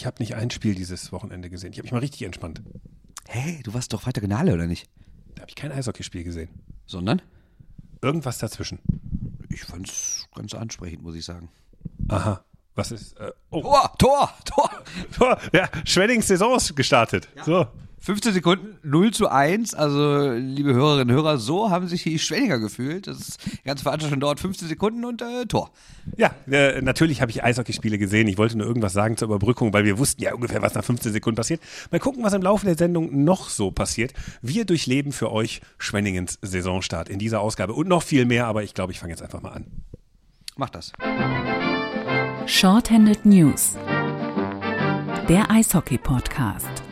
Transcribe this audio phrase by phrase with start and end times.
[0.00, 1.72] ich habe nicht ein Spiel dieses Wochenende gesehen.
[1.72, 2.62] Ich habe mich mal richtig entspannt.
[3.28, 4.88] Hey, du warst doch weiter Gnale, oder nicht?
[5.34, 6.48] Da habe ich kein Eishockeyspiel gesehen.
[6.86, 7.20] Sondern?
[8.00, 8.78] Irgendwas dazwischen.
[9.50, 11.50] Ich fand's ganz ansprechend, muss ich sagen.
[12.08, 12.42] Aha.
[12.74, 13.18] Was ist?
[13.20, 14.70] Äh, oh, Tor, Tor, Tor.
[15.12, 15.38] Tor.
[15.52, 17.28] Ja, Schweddings Saison ist gestartet.
[17.44, 17.66] So.
[18.02, 19.74] 15 Sekunden, 0 zu 1.
[19.74, 23.06] Also, liebe Hörerinnen und Hörer, so haben sich die Schwenninger gefühlt.
[23.06, 25.70] Das ganze Veranstaltung dauert 15 Sekunden und äh, Tor.
[26.16, 28.26] Ja, äh, natürlich habe ich Eishockeyspiele gesehen.
[28.28, 31.12] Ich wollte nur irgendwas sagen zur Überbrückung, weil wir wussten ja ungefähr, was nach 15
[31.12, 31.60] Sekunden passiert.
[31.90, 34.14] Mal gucken, was im Laufe der Sendung noch so passiert.
[34.40, 38.72] Wir durchleben für euch Schwenningens Saisonstart in dieser Ausgabe und noch viel mehr, aber ich
[38.72, 39.66] glaube, ich fange jetzt einfach mal an.
[40.56, 40.92] Mach das.
[42.46, 43.76] Shorthanded News.
[45.28, 46.89] Der Eishockey-Podcast.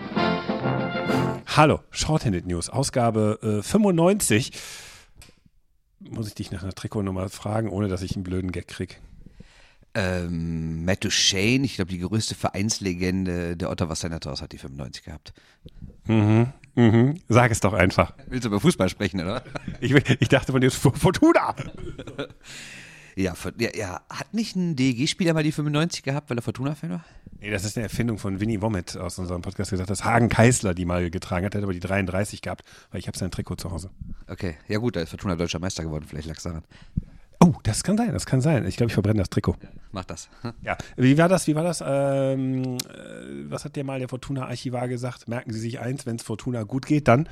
[1.58, 4.52] Hallo, Shorthanded News, Ausgabe äh, 95.
[5.98, 9.00] Muss ich dich nach einer Trikotnummer fragen, ohne dass ich einen blöden Gag krieg?
[9.92, 15.32] Ähm, Matt Duchesne, ich glaube, die größte Vereinslegende der Ottawa Senators hat die 95 gehabt.
[16.04, 17.20] Mhm, mhm.
[17.28, 18.12] Sag es doch einfach.
[18.28, 19.42] Willst du über Fußball sprechen, oder?
[19.80, 21.56] Ich, ich dachte von dir ist Fortuna.
[23.18, 27.04] Ja, ja, ja, hat nicht ein DEG-Spieler mal die 95 gehabt, weil er Fortuna-Fan war?
[27.40, 30.72] Nee, das ist eine Erfindung von Winnie Womit aus unserem Podcast gesagt, dass Hagen Keißler
[30.72, 31.52] die mal getragen hat.
[31.52, 33.90] Der hat aber die 33 gehabt, weil ich habe sein Trikot zu Hause.
[34.28, 36.62] Okay, ja gut, da ist Fortuna deutscher Meister geworden, vielleicht lag es daran.
[37.40, 38.64] Oh, das kann sein, das kann sein.
[38.66, 39.56] Ich glaube, ich verbrenne das Trikot.
[39.90, 40.28] Mach das.
[40.62, 41.48] Ja, wie war das?
[41.48, 41.82] Wie war das?
[41.84, 45.26] Ähm, äh, was hat dir mal der Fortuna-Archivar gesagt?
[45.26, 47.28] Merken Sie sich eins, wenn es Fortuna gut geht, dann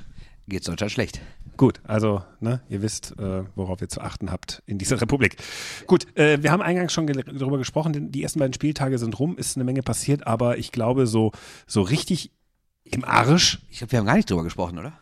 [0.48, 1.20] Geht's Deutschland schlecht.
[1.56, 5.36] Gut, also ne, ihr wisst, äh, worauf ihr zu achten habt in dieser Republik.
[5.86, 9.36] Gut, äh, wir haben eingangs schon darüber gesprochen, denn die ersten beiden Spieltage sind rum,
[9.38, 11.32] ist eine Menge passiert, aber ich glaube, so,
[11.66, 12.32] so richtig
[12.84, 13.60] im Arsch.
[13.70, 14.92] Ich glaube, wir haben gar nicht drüber gesprochen, oder?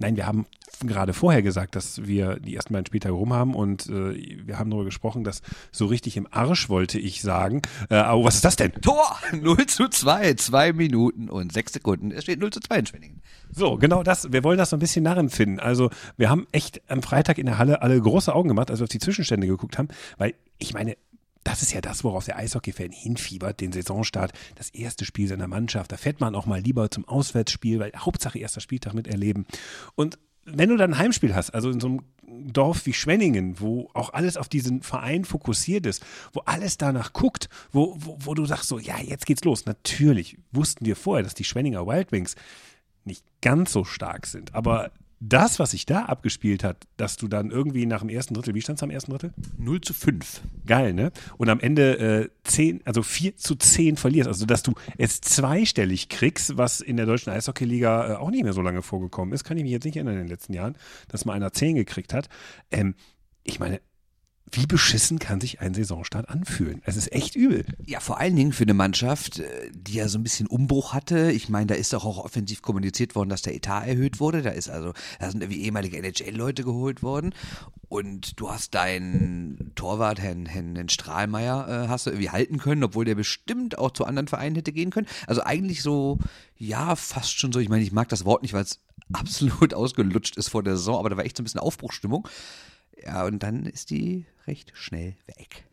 [0.00, 0.46] Nein, wir haben
[0.82, 4.70] gerade vorher gesagt, dass wir die ersten beiden Spieltage rum haben und äh, wir haben
[4.70, 5.42] darüber gesprochen, dass
[5.72, 7.60] so richtig im Arsch wollte ich sagen.
[7.90, 8.72] Äh, oh, was ist das denn?
[8.80, 9.04] Tor!
[9.32, 12.12] 0 zu 2, 2 Minuten und 6 Sekunden.
[12.12, 13.22] Es steht 0 zu 2 in Schwenningen.
[13.52, 14.32] So, genau das.
[14.32, 15.60] Wir wollen das so ein bisschen nachempfinden.
[15.60, 18.84] Also, wir haben echt am Freitag in der Halle alle große Augen gemacht, als wir
[18.84, 20.96] auf die Zwischenstände geguckt haben, weil ich meine,
[21.44, 25.92] das ist ja das, worauf der Eishockey-Fan hinfiebert, den Saisonstart, das erste Spiel seiner Mannschaft.
[25.92, 29.46] Da fährt man auch mal lieber zum Auswärtsspiel, weil Hauptsache erster Spieltag miterleben.
[29.94, 32.00] Und wenn du dann ein Heimspiel hast, also in so einem
[32.52, 37.48] Dorf wie Schwenningen, wo auch alles auf diesen Verein fokussiert ist, wo alles danach guckt,
[37.72, 39.66] wo, wo, wo du sagst so, ja, jetzt geht's los.
[39.66, 42.36] Natürlich wussten wir vorher, dass die Schwenninger Wild Wings
[43.04, 44.54] nicht ganz so stark sind.
[44.54, 48.54] Aber das, was sich da abgespielt hat, dass du dann irgendwie nach dem ersten Drittel,
[48.54, 49.34] wie stand es am ersten Drittel?
[49.58, 50.40] 0 zu 5.
[50.66, 51.12] Geil, ne?
[51.36, 54.28] Und am Ende äh, 10, also 4 zu 10 verlierst.
[54.28, 58.54] Also, dass du es zweistellig kriegst, was in der deutschen Eishockeyliga äh, auch nicht mehr
[58.54, 60.74] so lange vorgekommen ist, kann ich mich jetzt nicht erinnern in den letzten Jahren,
[61.08, 62.30] dass mal einer 10 gekriegt hat.
[62.70, 62.94] Ähm,
[63.44, 63.80] ich meine,
[64.52, 66.82] wie beschissen kann sich ein Saisonstart anfühlen?
[66.84, 67.64] Es ist echt übel.
[67.84, 71.30] Ja, vor allen Dingen für eine Mannschaft, äh, die ja so ein bisschen Umbruch hatte.
[71.30, 74.42] Ich meine, da ist doch auch offensiv kommuniziert worden, dass der Etat erhöht wurde.
[74.42, 77.34] Da ist also, da sind irgendwie ehemalige NHL-Leute geholt worden.
[77.88, 82.84] Und du hast deinen Torwart, Herrn, Herrn, Herrn Strahlmeier, äh, hast du irgendwie halten können,
[82.84, 85.08] obwohl der bestimmt auch zu anderen Vereinen hätte gehen können.
[85.26, 86.18] Also eigentlich so,
[86.56, 87.58] ja, fast schon so.
[87.58, 88.80] Ich meine, ich mag das Wort nicht, weil es
[89.12, 92.28] absolut ausgelutscht ist vor der Saison, aber da war echt so ein bisschen Aufbruchstimmung.
[93.04, 95.64] Ja, und dann ist die recht schnell weg.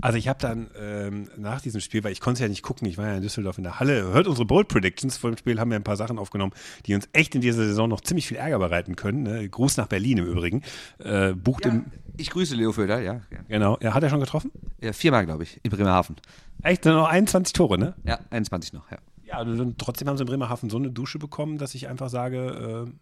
[0.00, 2.88] Also ich habe dann ähm, nach diesem Spiel, weil ich konnte es ja nicht gucken,
[2.88, 5.60] ich war ja in Düsseldorf in der Halle, hört unsere Bold Predictions vor dem Spiel,
[5.60, 6.52] haben wir ein paar Sachen aufgenommen,
[6.86, 9.22] die uns echt in dieser Saison noch ziemlich viel Ärger bereiten können.
[9.22, 9.48] Ne?
[9.48, 10.62] Gruß nach Berlin im Übrigen.
[10.98, 13.20] Äh, bucht im, Ich grüße Leo Föder, ja.
[13.30, 13.38] ja.
[13.48, 14.50] genau, ja, hat er schon getroffen?
[14.80, 16.16] ja viermal, glaube ich, in Bremerhaven.
[16.62, 17.94] Echt, nur noch 21 Tore, ne?
[18.04, 18.98] Ja, 21 noch, ja.
[19.24, 22.86] Ja, und trotzdem haben sie in Bremerhaven so eine Dusche bekommen, dass ich einfach sage,
[22.88, 22.92] äh,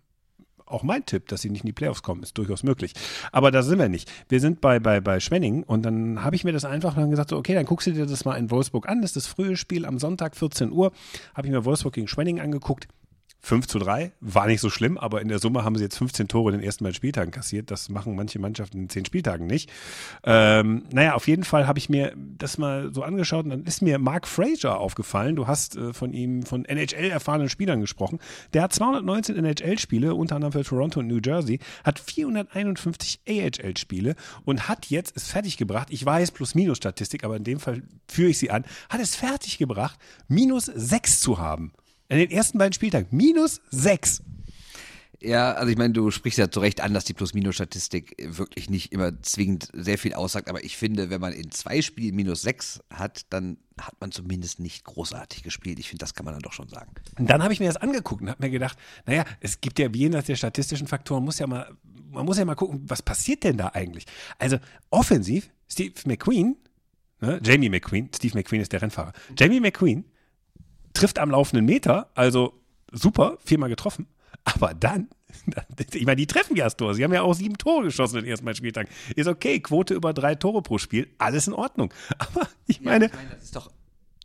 [0.71, 2.95] auch mein Tipp, dass sie nicht in die Playoffs kommen, ist durchaus möglich.
[3.33, 4.11] Aber da sind wir nicht.
[4.29, 7.31] Wir sind bei, bei, bei Schwenning und dann habe ich mir das einfach dann gesagt,
[7.31, 9.03] so, okay, dann guckst du dir das mal in Wolfsburg an.
[9.03, 10.93] Das ist das frühe Spiel am Sonntag, 14 Uhr.
[11.35, 12.89] Habe ich mir Wolfsburg gegen Schwenning angeguckt.
[13.43, 16.29] 5 zu 3, war nicht so schlimm, aber in der Summe haben sie jetzt 15
[16.29, 17.71] Tore in den ersten beiden Spieltagen kassiert.
[17.71, 19.71] Das machen manche Mannschaften in 10 Spieltagen nicht.
[20.25, 23.81] Ähm, naja, auf jeden Fall habe ich mir das mal so angeschaut und dann ist
[23.81, 25.37] mir Mark Fraser aufgefallen.
[25.37, 28.19] Du hast äh, von ihm, von NHL-erfahrenen Spielern gesprochen.
[28.53, 34.69] Der hat 219 NHL-Spiele, unter anderem für Toronto und New Jersey, hat 451 AHL-Spiele und
[34.69, 38.65] hat jetzt es fertiggebracht, ich weiß, Plus-Minus-Statistik, aber in dem Fall führe ich sie an,
[38.89, 39.99] hat es fertiggebracht,
[40.29, 41.73] minus 6 zu haben.
[42.11, 43.07] In den ersten beiden Spieltagen.
[43.13, 44.25] Minus 6.
[45.21, 48.93] Ja, also ich meine, du sprichst ja zu Recht an, dass die Plus-Minus-Statistik wirklich nicht
[48.93, 52.81] immer zwingend sehr viel aussagt, aber ich finde, wenn man in zwei Spielen minus sechs
[52.91, 55.79] hat, dann hat man zumindest nicht großartig gespielt.
[55.79, 56.91] Ich finde, das kann man dann doch schon sagen.
[57.19, 59.89] Und dann habe ich mir das angeguckt und habe mir gedacht, naja, es gibt ja
[59.89, 61.71] jenseits der statistischen Faktoren, muss ja mal,
[62.11, 64.07] man muss ja mal gucken, was passiert denn da eigentlich?
[64.39, 64.57] Also
[64.89, 66.57] offensiv, Steve McQueen,
[67.21, 70.05] ne, Jamie McQueen, Steve McQueen ist der Rennfahrer, Jamie McQueen
[70.93, 72.61] trifft am laufenden Meter, also
[72.93, 74.07] super, viermal getroffen.
[74.45, 75.09] Aber dann,
[75.93, 76.95] ich meine, die treffen ja das Tor.
[76.95, 78.91] Sie haben ja auch sieben Tore geschossen in den ersten beiden Spieltagen.
[79.17, 81.93] Ist okay, Quote über drei Tore pro Spiel, alles in Ordnung.
[82.19, 83.71] Aber ich meine, ich meine das ist doch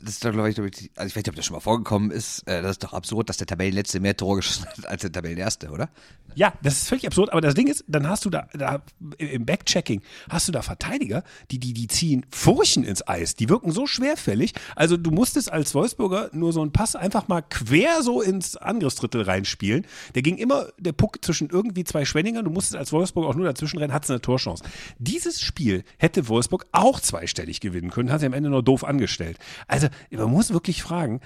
[0.06, 2.48] das ist doch, glaube ich, also ich weiß nicht, ob das schon mal vorgekommen ist,
[2.48, 5.69] äh, das ist doch absurd, dass der Tabellenletzte mehr Tore geschossen hat als der Tabellenerste,
[5.72, 5.90] oder?
[6.36, 8.81] Ja, das ist völlig absurd, aber das Ding ist, dann hast du da, da
[9.18, 13.72] im Backchecking, hast du da Verteidiger, die, die, die ziehen Furchen ins Eis, die wirken
[13.72, 14.54] so schwerfällig.
[14.75, 19.22] Also du musstest als Wolfsburger nur so einen Pass einfach mal quer so ins Angriffsdrittel
[19.22, 19.88] reinspielen.
[20.13, 23.46] Der ging immer, der Puck zwischen irgendwie zwei Schwenningern, du musstest als Wolfsburger auch nur
[23.46, 24.63] dazwischen rennen, hattest eine Torchance.
[25.00, 29.40] Dieses Spiel hätte Wolfsburg auch zweistellig gewinnen können, hat sie am Ende nur doof angestellt.
[29.68, 31.21] Also man muss wirklich fragen,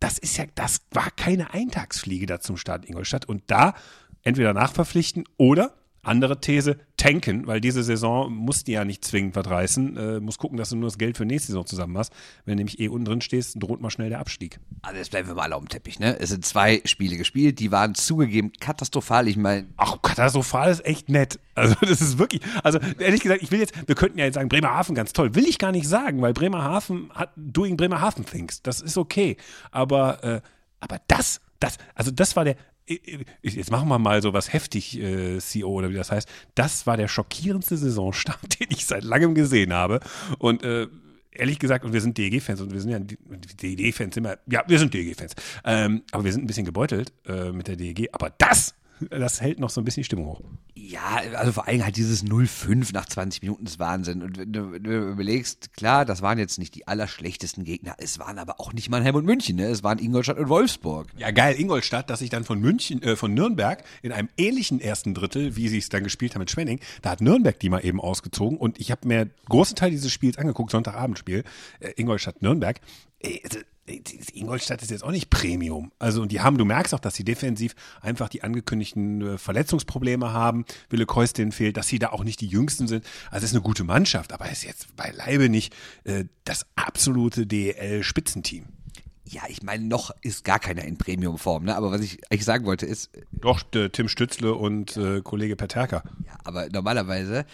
[0.00, 3.26] das ist ja, das war keine Eintagsfliege da zum Start Ingolstadt.
[3.26, 3.74] Und da
[4.22, 9.48] entweder nachverpflichten oder andere These, tanken, weil diese Saison musst du ja nicht zwingend was
[9.48, 9.96] reißen.
[9.96, 12.12] Äh, muss gucken, dass du nur das Geld für nächste Saison zusammen hast.
[12.44, 14.58] Wenn du nämlich eh unten drin stehst, droht mal schnell der Abstieg.
[14.82, 16.18] Also jetzt bleiben wir mal alle auf dem Teppich, ne?
[16.18, 19.28] Es sind zwei Spiele gespielt, die waren zugegeben katastrophal.
[19.28, 19.66] Ich meine.
[19.76, 21.38] Ach, katastrophal ist echt nett.
[21.54, 24.48] Also das ist wirklich, also ehrlich gesagt, ich will jetzt, wir könnten ja jetzt sagen,
[24.48, 25.34] Bremerhaven ganz toll.
[25.34, 28.62] Will ich gar nicht sagen, weil Bremerhaven hat doing Bremerhaven things.
[28.62, 29.36] Das ist okay.
[29.70, 30.40] Aber, äh,
[30.80, 32.56] aber das, das, also das war der,
[32.86, 36.28] jetzt machen wir mal so was heftig, äh, CEO oder wie das heißt.
[36.54, 40.00] Das war der schockierendste Saisonstart, den ich seit langem gesehen habe.
[40.38, 40.86] Und äh,
[41.30, 44.92] ehrlich gesagt, und wir sind DEG-Fans und wir sind ja DEG-Fans immer, ja, wir sind
[44.94, 45.34] DEG-Fans.
[45.64, 48.08] Ähm, aber wir sind ein bisschen gebeutelt äh, mit der DEG.
[48.12, 48.74] Aber das
[49.10, 50.40] das hält noch so ein bisschen die Stimmung hoch.
[50.74, 54.22] Ja, also vor allem halt dieses 0-5 nach 20 Minuten ist Wahnsinn.
[54.22, 58.18] Und wenn du, wenn du, überlegst, klar, das waren jetzt nicht die allerschlechtesten Gegner, es
[58.18, 59.66] waren aber auch nicht Mannheim und München, ne?
[59.66, 61.08] es waren Ingolstadt und Wolfsburg.
[61.16, 65.14] Ja, geil, Ingolstadt, dass sich dann von München, äh, von Nürnberg in einem ähnlichen ersten
[65.14, 68.00] Drittel, wie sie es dann gespielt haben mit Schwenning, da hat Nürnberg die mal eben
[68.00, 71.44] ausgezogen und ich habe mir großen Teil dieses Spiels angeguckt, Sonntagabendspiel,
[71.80, 72.80] äh, Ingolstadt-Nürnberg.
[73.20, 73.40] Äh,
[74.32, 75.92] Ingolstadt ist jetzt auch nicht Premium.
[75.98, 80.32] Also, und die haben, du merkst auch, dass sie defensiv einfach die angekündigten äh, Verletzungsprobleme
[80.32, 80.64] haben.
[80.88, 83.04] Wille Keustin fehlt, dass sie da auch nicht die Jüngsten sind.
[83.30, 87.46] Also, es ist eine gute Mannschaft, aber es ist jetzt beileibe nicht äh, das absolute
[87.46, 88.64] DL-Spitzenteam.
[89.26, 91.76] Ja, ich meine, noch ist gar keiner in Premium-Form, ne?
[91.76, 93.14] Aber was ich eigentlich sagen wollte ist.
[93.14, 96.04] Äh, Doch, Tim Stützle und äh, Kollege Peterka.
[96.26, 97.44] Ja, aber normalerweise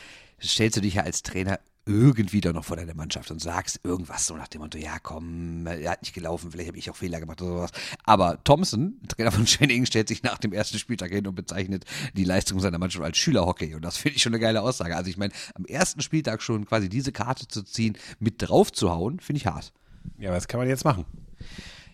[0.43, 4.27] stellst du dich ja als Trainer irgendwie doch noch vor deiner Mannschaft und sagst irgendwas
[4.27, 7.21] so nach dem Motto, ja komm, er hat nicht gelaufen, vielleicht habe ich auch Fehler
[7.21, 7.71] gemacht oder sowas.
[8.05, 11.85] Aber Thompson, Trainer von Schwenningen, stellt sich nach dem ersten Spieltag hin und bezeichnet
[12.15, 13.75] die Leistung seiner Mannschaft als Schülerhockey.
[13.75, 14.97] Und das finde ich schon eine geile Aussage.
[14.97, 18.91] Also ich meine, am ersten Spieltag schon quasi diese Karte zu ziehen, mit drauf zu
[18.91, 19.73] hauen, finde ich hart.
[20.19, 21.05] Ja, was kann man jetzt machen?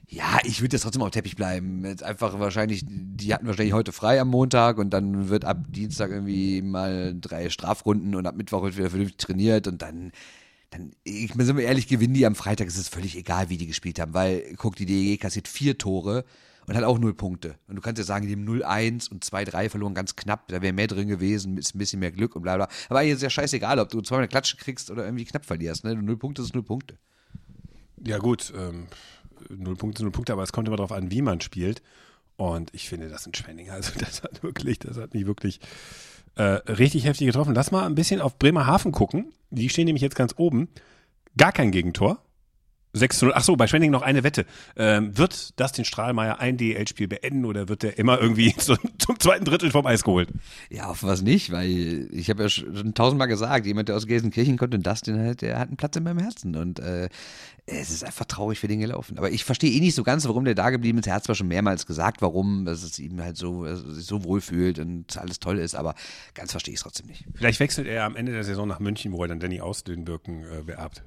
[0.08, 1.84] Ja, ich würde jetzt trotzdem auf Teppich bleiben.
[1.84, 6.10] Jetzt einfach wahrscheinlich, die hatten wahrscheinlich heute frei am Montag und dann wird ab Dienstag
[6.10, 10.12] irgendwie mal drei Strafrunden und ab Mittwoch wird wieder vernünftig trainiert und dann,
[10.70, 13.66] dann, ich bin wir ehrlich, gewinnen die am Freitag, ist es völlig egal, wie die
[13.66, 16.24] gespielt haben, weil, guck, die DEG kassiert vier Tore
[16.68, 17.56] und hat auch null Punkte.
[17.66, 20.72] Und du kannst ja sagen, die haben 0-1 und 2-3 verloren, ganz knapp, da wäre
[20.72, 22.68] mehr drin gewesen, ist ein bisschen mehr Glück und bla bla.
[22.88, 25.82] Aber hier ist ja scheißegal, ob du zweimal eine Klatsche kriegst oder irgendwie knapp verlierst,
[25.82, 25.96] ne?
[25.96, 26.96] Null Punkte ist null Punkte.
[28.04, 28.86] Ja, gut, ähm
[29.48, 31.82] null Punkte, null Punkte, aber es kommt immer darauf an, wie man spielt.
[32.36, 33.72] Und ich finde, das sind Schwenninger.
[33.72, 35.60] Also das hat wirklich, das hat mich wirklich
[36.36, 37.54] äh, richtig heftig getroffen.
[37.54, 39.32] Lass mal ein bisschen auf Bremerhaven gucken.
[39.50, 40.68] Die stehen nämlich jetzt ganz oben.
[41.36, 42.18] Gar kein Gegentor.
[42.98, 43.34] 6 zu 0.
[43.37, 44.46] Ach so, bei Schwenning noch eine Wette.
[44.76, 49.44] Ähm, wird Dustin Strahlmeier ein DL-Spiel beenden oder wird er immer irgendwie zum, zum, zweiten
[49.44, 50.30] Drittel vom Eis geholt?
[50.70, 54.56] Ja, auf was nicht, weil ich habe ja schon tausendmal gesagt, jemand, der aus Gelsenkirchen
[54.56, 57.09] kommt und Dustin halt, der hat einen Platz in meinem Herzen und äh,
[57.66, 59.18] es ist einfach traurig für den gelaufen.
[59.18, 61.09] Aber ich verstehe eh nicht so ganz, warum der da geblieben ist.
[61.09, 64.40] Er hat zwar schon mehrmals gesagt, warum, dass es ihm halt so, sich so wohl
[64.40, 65.97] fühlt und alles toll ist, aber
[66.35, 67.25] ganz verstehe ich es trotzdem nicht.
[67.35, 70.62] Vielleicht wechselt er am Ende der Saison nach München, wo er dann Danny Ausdünwirken äh,
[70.62, 71.02] beerbt.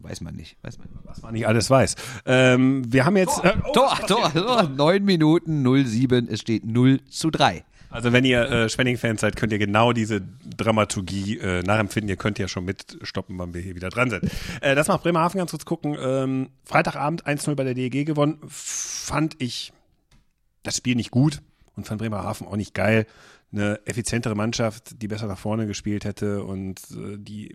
[0.00, 0.81] weiß man nicht, weiß man nicht.
[1.04, 1.94] Was man nicht alles weiß.
[2.26, 3.42] Ähm, wir haben jetzt.
[3.42, 7.64] Tor, äh, Tor, Tor, Tor, 9 Minuten 07, es steht 0 zu 3.
[7.92, 10.22] Also wenn ihr äh, Schwenning-Fans seid, könnt ihr genau diese
[10.56, 12.08] Dramaturgie äh, nachempfinden.
[12.08, 14.24] Ihr könnt ja schon mitstoppen, wann wir hier wieder dran sind.
[14.62, 15.96] Äh, das macht Bremerhaven ganz kurz gucken.
[16.00, 18.38] Ähm, Freitagabend 1-0 bei der DEG gewonnen.
[18.48, 19.74] Fand ich
[20.62, 21.42] das Spiel nicht gut
[21.76, 23.06] und fand Bremerhaven auch nicht geil.
[23.52, 27.54] Eine effizientere Mannschaft, die besser nach vorne gespielt hätte und äh, die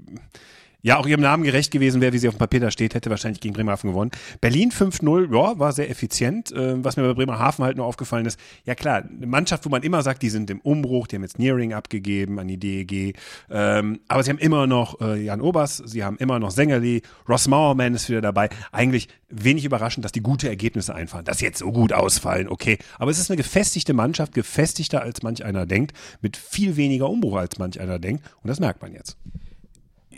[0.88, 3.10] ja auch ihrem Namen gerecht gewesen wäre, wie sie auf dem Papier da steht, hätte
[3.10, 4.12] wahrscheinlich gegen Bremerhaven gewonnen.
[4.40, 6.54] Berlin 5-0, ja, war sehr effizient.
[6.54, 9.84] Äh, was mir bei Bremerhaven halt nur aufgefallen ist, ja klar, eine Mannschaft, wo man
[9.84, 13.18] immer sagt, die sind im Umbruch, die haben jetzt Nearing abgegeben an die DEG,
[13.50, 17.50] ähm, aber sie haben immer noch äh, Jan Obers, sie haben immer noch Sängerli, Ross
[17.50, 18.48] Mauerman ist wieder dabei.
[18.72, 21.26] Eigentlich wenig überraschend, dass die gute Ergebnisse einfahren.
[21.26, 22.78] Dass sie jetzt so gut ausfallen, okay.
[22.98, 25.92] Aber es ist eine gefestigte Mannschaft, gefestigter als manch einer denkt,
[26.22, 29.18] mit viel weniger Umbruch als manch einer denkt und das merkt man jetzt.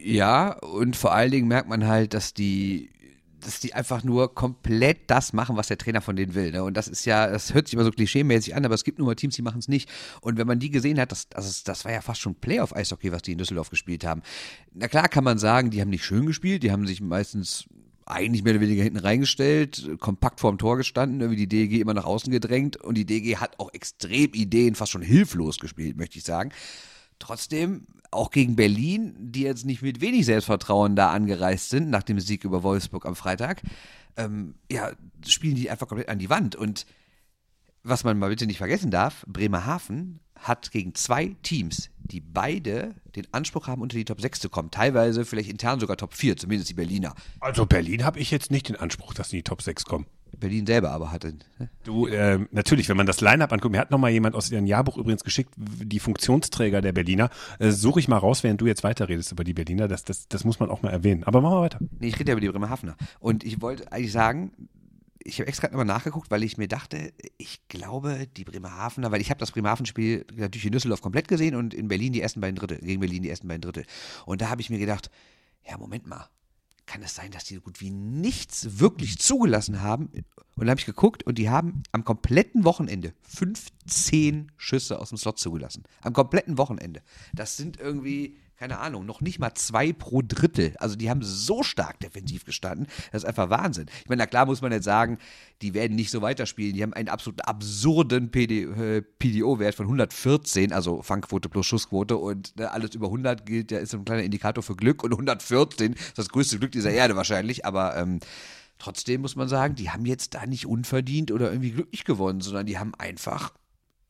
[0.04, 2.90] Ja, und vor allen Dingen merkt man halt, dass die
[3.42, 6.52] dass die einfach nur komplett das machen, was der Trainer von denen will.
[6.52, 6.64] Ne?
[6.64, 9.08] Und das ist ja, das hört sich immer so klischeemäßig an, aber es gibt nur
[9.08, 9.90] mal Teams, die machen es nicht.
[10.22, 13.22] Und wenn man die gesehen hat, das, das, das war ja fast schon Playoff-Eishockey, was
[13.22, 14.22] die in Düsseldorf gespielt haben.
[14.74, 17.66] Na klar kann man sagen, die haben nicht schön gespielt, die haben sich meistens
[18.06, 22.06] eigentlich mehr oder weniger hinten reingestellt, kompakt vorm Tor gestanden, irgendwie die DG immer nach
[22.06, 26.24] außen gedrängt und die DG hat auch extrem Ideen, fast schon hilflos gespielt, möchte ich
[26.24, 26.52] sagen.
[27.20, 32.20] Trotzdem, auch gegen Berlin, die jetzt nicht mit wenig Selbstvertrauen da angereist sind, nach dem
[32.20, 33.62] Sieg über Wolfsburg am Freitag,
[34.18, 34.92] ähm, ja,
[35.26, 36.56] spielen die einfach komplett an die Wand.
[36.56, 36.86] Und
[37.84, 43.28] was man mal bitte nicht vergessen darf, Bremerhaven hat gegen zwei Teams, die beide den
[43.34, 44.72] Anspruch haben, unter die Top 6 zu kommen.
[44.72, 47.14] Teilweise vielleicht intern sogar Top 4, zumindest die Berliner.
[47.40, 50.06] Also Berlin habe ich jetzt nicht den Anspruch, dass sie in die Top 6 kommen.
[50.38, 51.36] Berlin selber aber hatte.
[51.58, 51.70] Ne?
[51.84, 54.66] Du, äh, natürlich, wenn man das Line-Up anguckt, mir hat noch mal jemand aus ihrem
[54.66, 57.30] Jahrbuch übrigens geschickt, die Funktionsträger der Berliner.
[57.60, 59.88] Äh, Suche ich mal raus, während du jetzt weiterredest über die Berliner.
[59.88, 61.24] Das, das, das muss man auch mal erwähnen.
[61.24, 61.80] Aber machen wir weiter.
[62.00, 62.96] Nee, ich rede ja über die Bremerhavener.
[63.20, 64.52] Und ich wollte eigentlich sagen,
[65.24, 69.30] ich habe extra nochmal nachgeguckt, weil ich mir dachte, ich glaube, die Bremerhavener, weil ich
[69.30, 72.80] habe das Bremerhaven-Spiel natürlich in Düsseldorf komplett gesehen und in Berlin die ersten beiden Drittel,
[72.80, 73.86] gegen Berlin die ersten beiden Drittel.
[74.26, 75.10] Und da habe ich mir gedacht,
[75.68, 76.30] ja, Moment mal,
[76.90, 80.08] kann es sein, dass die so gut wie nichts wirklich zugelassen haben?
[80.08, 80.26] Und
[80.66, 85.38] dann habe ich geguckt und die haben am kompletten Wochenende 15 Schüsse aus dem Slot
[85.38, 85.84] zugelassen.
[86.02, 87.02] Am kompletten Wochenende.
[87.32, 90.76] Das sind irgendwie keine Ahnung, noch nicht mal zwei pro Drittel.
[90.80, 92.88] Also die haben so stark defensiv gestanden.
[93.14, 93.86] Das ist einfach Wahnsinn.
[94.04, 95.18] Ich meine, na klar muss man jetzt sagen,
[95.62, 96.74] die werden nicht so weiterspielen.
[96.76, 102.70] Die haben einen absolut absurden äh, PDO-Wert von 114, also Fangquote plus Schussquote und ne,
[102.70, 106.28] alles über 100 gilt, der ist ein kleiner Indikator für Glück und 114 ist das
[106.28, 108.20] größte Glück dieser Erde wahrscheinlich, aber ähm,
[108.78, 112.66] trotzdem muss man sagen, die haben jetzt da nicht unverdient oder irgendwie glücklich gewonnen, sondern
[112.66, 113.54] die haben einfach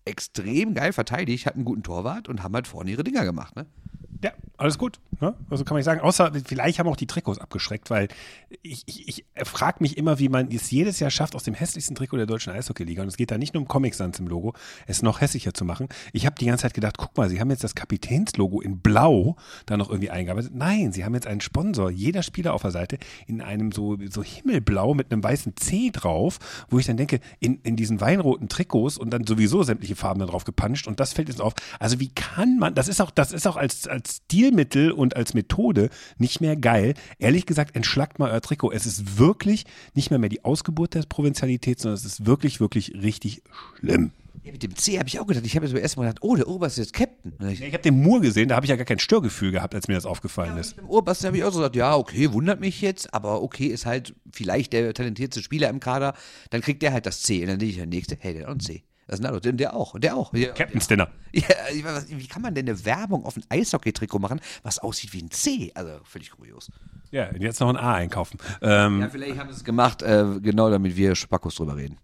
[0.05, 3.65] extrem geil verteidigt, hatten einen guten Torwart und haben halt vorne ihre Dinger gemacht, ne?
[4.23, 4.99] Ja, alles gut.
[5.21, 5.33] Ne?
[5.49, 8.07] Also kann man nicht sagen, außer vielleicht haben auch die Trikots abgeschreckt, weil
[8.61, 11.95] ich, ich, ich frage mich immer, wie man es jedes Jahr schafft, aus dem hässlichsten
[11.95, 14.53] Trikot der deutschen Eishockey-Liga, und es geht da nicht nur um Comic Sans im Logo,
[14.87, 15.87] es noch hässlicher zu machen.
[16.13, 19.35] Ich habe die ganze Zeit gedacht, guck mal, sie haben jetzt das Kapitänslogo in Blau
[19.65, 20.51] da noch irgendwie eingearbeitet.
[20.53, 22.97] Nein, sie haben jetzt einen Sponsor, jeder Spieler auf der Seite,
[23.27, 26.39] in einem so, so Himmelblau mit einem weißen C drauf,
[26.69, 30.25] wo ich dann denke, in, in diesen weinroten Trikots und dann sowieso sämtliche Farben da
[30.25, 31.53] drauf gepanscht und das fällt jetzt auf.
[31.79, 35.33] Also wie kann man, das ist auch, das ist auch als, als Stilmittel und als
[35.33, 36.95] Methode nicht mehr geil.
[37.19, 38.71] Ehrlich gesagt, entschlackt mal euer Trikot.
[38.71, 42.93] Es ist wirklich nicht mehr mehr die Ausgeburt der Provinzialität, sondern es ist wirklich, wirklich
[42.95, 43.43] richtig
[43.79, 44.11] schlimm.
[44.43, 45.45] Ja, mit dem C habe ich auch gedacht.
[45.45, 47.33] Ich habe so erstmal gedacht, oh, der Oberst ist jetzt Captain.
[47.49, 49.87] Ich, ich habe den Moore gesehen, da habe ich ja gar kein Störgefühl gehabt, als
[49.87, 50.77] mir das aufgefallen ja, ist.
[50.77, 53.67] Mit dem Oberst habe ich auch so gesagt, ja, okay, wundert mich jetzt, aber okay,
[53.67, 56.15] ist halt vielleicht der talentierteste Spieler im Kader.
[56.49, 57.41] Dann kriegt der halt das C.
[57.41, 58.83] Und dann denke ich, der nächste, hey, der hat auch ein C.
[59.09, 59.51] Das ist ein anderer.
[59.51, 59.99] Der auch.
[59.99, 60.31] Der auch.
[60.35, 61.09] Ja, Captain's Dinner.
[61.31, 61.43] Ja,
[62.09, 65.71] wie kann man denn eine Werbung auf ein Eishockey-Trikot machen, was aussieht wie ein C?
[65.73, 66.71] Also völlig kurios.
[67.11, 68.37] Ja, jetzt noch ein A einkaufen.
[68.61, 71.97] Ähm, ja, vielleicht haben sie es gemacht, äh, genau damit wir Spackos drüber reden.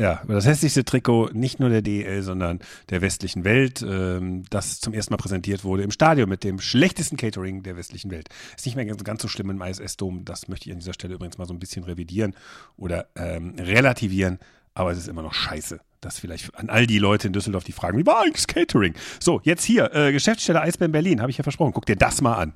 [0.00, 4.94] Ja, das hässlichste Trikot nicht nur der DL, sondern der westlichen Welt, ähm, das zum
[4.94, 8.28] ersten Mal präsentiert wurde im Stadion mit dem schlechtesten Catering der westlichen Welt.
[8.56, 10.24] Ist nicht mehr ganz, ganz so schlimm im ISS-Dom.
[10.24, 12.34] Das möchte ich an dieser Stelle übrigens mal so ein bisschen revidieren
[12.76, 14.38] oder ähm, relativieren.
[14.74, 15.80] Aber es ist immer noch scheiße.
[16.00, 18.94] Das vielleicht an all die Leute in Düsseldorf, die fragen, wie war eigentlich Catering?
[19.18, 21.72] So, jetzt hier, äh, Geschäftsstelle Eisbären Berlin, habe ich ja versprochen.
[21.74, 22.52] Guck dir das mal an.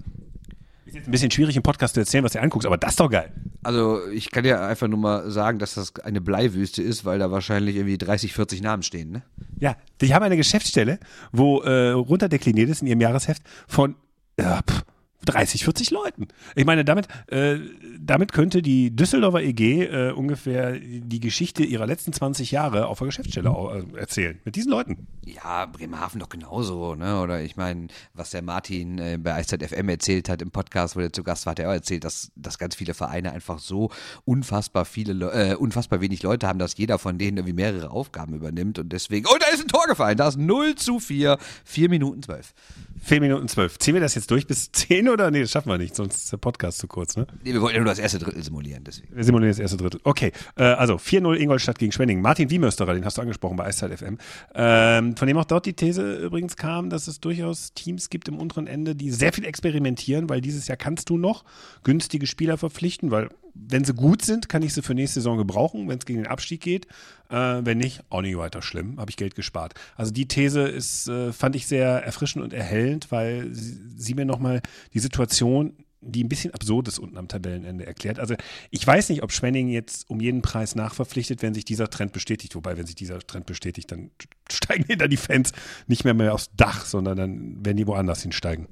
[0.87, 3.01] Ist jetzt ein bisschen schwierig im Podcast zu erzählen, was du anguckst, aber das ist
[3.01, 3.33] doch geil.
[3.63, 7.31] Also ich kann ja einfach nur mal sagen, dass das eine Bleiwüste ist, weil da
[7.31, 9.23] wahrscheinlich irgendwie 30, 40 Namen stehen, ne?
[9.59, 10.99] Ja, die haben eine Geschäftsstelle,
[11.33, 13.97] wo äh, runterdekliniert ist in ihrem Jahresheft von
[14.37, 14.85] äh, pff,
[15.25, 16.29] 30, 40 Leuten.
[16.55, 17.59] Ich meine, damit, äh,
[18.01, 23.07] damit könnte die Düsseldorfer EG äh, ungefähr die Geschichte ihrer letzten 20 Jahre auf der
[23.07, 24.39] Geschäftsstelle äh, erzählen.
[24.45, 25.07] Mit diesen Leuten.
[25.25, 27.21] Ja, Bremerhaven doch genauso, ne?
[27.21, 31.13] Oder ich meine, was der Martin äh, bei FM erzählt hat im Podcast, wo er
[31.13, 33.91] zu Gast war, hat er auch erzählt, dass, dass ganz viele Vereine einfach so
[34.25, 38.79] unfassbar viele, äh, unfassbar wenig Leute haben, dass jeder von denen irgendwie mehrere Aufgaben übernimmt
[38.79, 42.23] und deswegen, oh, da ist ein Tor gefallen, da ist 0 zu 4, 4 Minuten
[42.23, 42.55] 12.
[43.03, 43.79] 4 Minuten 12.
[43.79, 45.31] Ziehen wir das jetzt durch bis 10 oder?
[45.31, 47.27] Nee, das schaffen wir nicht, sonst ist der Podcast zu kurz, ne?
[47.43, 49.17] Nee, wir wollten ja nur das erste Drittel simulieren, deswegen.
[49.17, 50.01] Wir simulieren das erste Drittel.
[50.05, 52.23] Okay, äh, also 4-0 Ingolstadt gegen Schwenningen.
[52.23, 54.19] Martin Wiemösterer, den hast du angesprochen bei Eiszeit FM,
[54.55, 58.39] ähm, von dem auch dort die These übrigens kam, dass es durchaus Teams gibt im
[58.39, 61.45] unteren Ende, die sehr viel experimentieren, weil dieses Jahr kannst du noch
[61.83, 65.89] günstige Spieler verpflichten, weil wenn sie gut sind, kann ich sie für nächste Saison gebrauchen,
[65.89, 66.87] wenn es gegen den Abstieg geht.
[67.31, 69.75] Äh, wenn nicht, auch nicht weiter schlimm, habe ich Geld gespart.
[69.97, 74.25] Also die These ist, äh, fand ich sehr erfrischend und erhellend, weil sie, sie mir
[74.25, 74.61] nochmal
[74.93, 75.75] die Situation
[76.07, 78.19] die ein bisschen absurd ist unten am Tabellenende erklärt.
[78.19, 78.35] Also
[78.71, 82.55] ich weiß nicht, ob Schwenning jetzt um jeden Preis nachverpflichtet, wenn sich dieser Trend bestätigt.
[82.55, 84.11] Wobei, wenn sich dieser Trend bestätigt, dann
[84.53, 85.53] steigen hinter die Fans
[85.87, 88.69] nicht mehr mehr aufs Dach, sondern dann werden die woanders hinsteigen.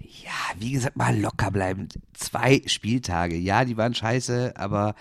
[0.00, 1.88] Ja, wie gesagt, mal locker bleiben.
[2.26, 3.36] Zwei Spieltage.
[3.36, 4.94] Ja, die waren scheiße, aber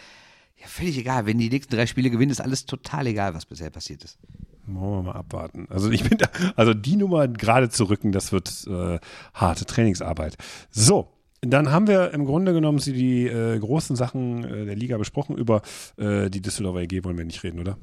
[0.57, 1.25] ja, völlig egal.
[1.25, 4.19] Wenn die nächsten drei Spiele gewinnen, ist alles total egal, was bisher passiert ist.
[4.67, 5.67] Wollen wir mal abwarten.
[5.69, 8.99] Also ich bin da, also die Nummer gerade zu rücken, das wird äh,
[9.33, 10.37] harte Trainingsarbeit.
[10.69, 11.07] So,
[11.41, 15.35] dann haben wir im Grunde genommen die, die äh, großen Sachen äh, der Liga besprochen.
[15.35, 15.61] Über
[15.97, 17.77] äh, die Düsseldorfer EG wollen wir nicht reden, oder?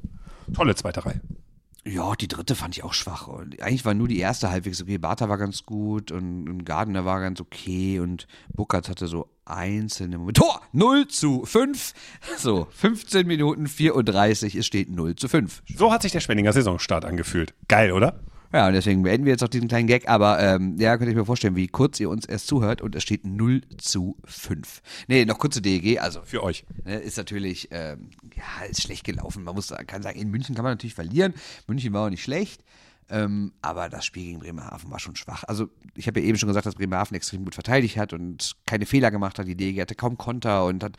[0.53, 1.21] Tolle zweite Reihe.
[1.85, 3.27] Ja, die dritte fand ich auch schwach.
[3.27, 4.97] Und eigentlich war nur die erste halbwegs okay.
[4.97, 10.17] Bartha war ganz gut und, und Gardner war ganz okay und Buckert hatte so einzelne
[10.17, 10.39] Momente.
[10.39, 10.61] Tor!
[10.71, 11.93] 0 zu 5.
[12.37, 15.63] So, 15 Minuten 34, es steht 0 zu 5.
[15.75, 17.53] So hat sich der Schwenninger Saisonstart angefühlt.
[17.67, 18.19] Geil, oder?
[18.53, 21.17] Ja, und deswegen beenden wir jetzt auch diesen kleinen Gag, aber ähm, ja, könnt ihr
[21.17, 24.81] mir vorstellen, wie kurz ihr uns erst zuhört und es steht 0 zu 5.
[25.07, 26.63] Nee, noch kurze DEG, also Für euch.
[26.85, 29.43] ne, ist natürlich, ähm, ja, ist schlecht gelaufen.
[29.43, 31.33] Man muss kann sagen, in München kann man natürlich verlieren.
[31.65, 32.63] München war auch nicht schlecht.
[33.09, 35.43] Ähm, aber das Spiel gegen Bremerhaven war schon schwach.
[35.47, 38.85] Also, ich habe ja eben schon gesagt, dass Bremerhaven extrem gut verteidigt hat und keine
[38.85, 39.47] Fehler gemacht hat.
[39.47, 40.97] Die DG hatte kaum Konter und hat,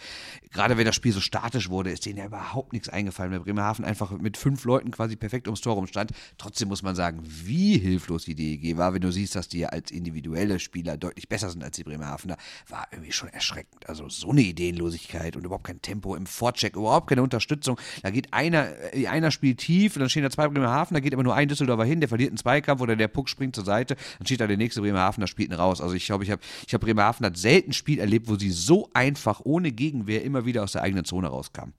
[0.50, 3.84] gerade wenn das Spiel so statisch wurde, ist denen ja überhaupt nichts eingefallen, weil Bremerhaven
[3.84, 6.12] einfach mit fünf Leuten quasi perfekt ums Tor rumstand.
[6.38, 9.90] Trotzdem muss man sagen, wie hilflos die DEG war, wenn du siehst, dass die als
[9.90, 12.37] individuelle Spieler deutlich besser sind als die Bremerhavener,
[12.68, 13.88] war irgendwie schon erschreckend.
[13.88, 17.78] Also, so eine Ideenlosigkeit und überhaupt kein Tempo im Vorcheck, überhaupt keine Unterstützung.
[18.02, 21.14] Da geht einer, äh, einer spielt tief und dann stehen da zwei Bremerhaven, da geht
[21.14, 23.96] aber nur ein Düsseldorfer hin, der verliert einen Zweikampf oder der Puck springt zur Seite,
[24.18, 25.80] dann steht da der nächste Bremerhaven, da spielt ihn raus.
[25.80, 28.90] Also ich glaube, ich habe ich hab Bremerhaven hat selten Spiel erlebt, wo sie so
[28.94, 31.74] einfach ohne Gegenwehr immer wieder aus der eigenen Zone rauskamen.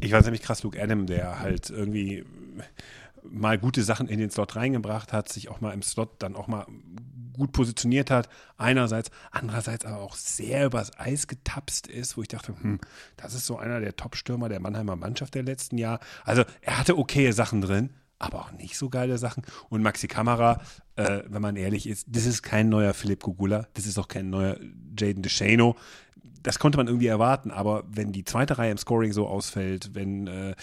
[0.00, 2.24] Ich weiß nämlich krass, Luke Adam, der halt irgendwie
[3.22, 6.46] mal gute Sachen in den Slot reingebracht hat, sich auch mal im Slot dann auch
[6.46, 6.66] mal
[7.36, 12.54] gut positioniert hat, einerseits, andererseits aber auch sehr übers Eis getapst ist, wo ich dachte,
[12.60, 12.78] hm,
[13.16, 16.00] das ist so einer der Top-Stürmer der Mannheimer Mannschaft der letzten Jahre.
[16.24, 19.44] Also er hatte okaye Sachen drin, aber auch nicht so geile Sachen.
[19.68, 20.60] Und Maxi Kamera,
[20.96, 24.30] äh, wenn man ehrlich ist, das ist kein neuer Philipp Gugula, das ist auch kein
[24.30, 24.58] neuer
[24.98, 25.76] Jaden DeShano.
[26.42, 30.26] Das konnte man irgendwie erwarten, aber wenn die zweite Reihe im Scoring so ausfällt, wenn
[30.26, 30.54] äh,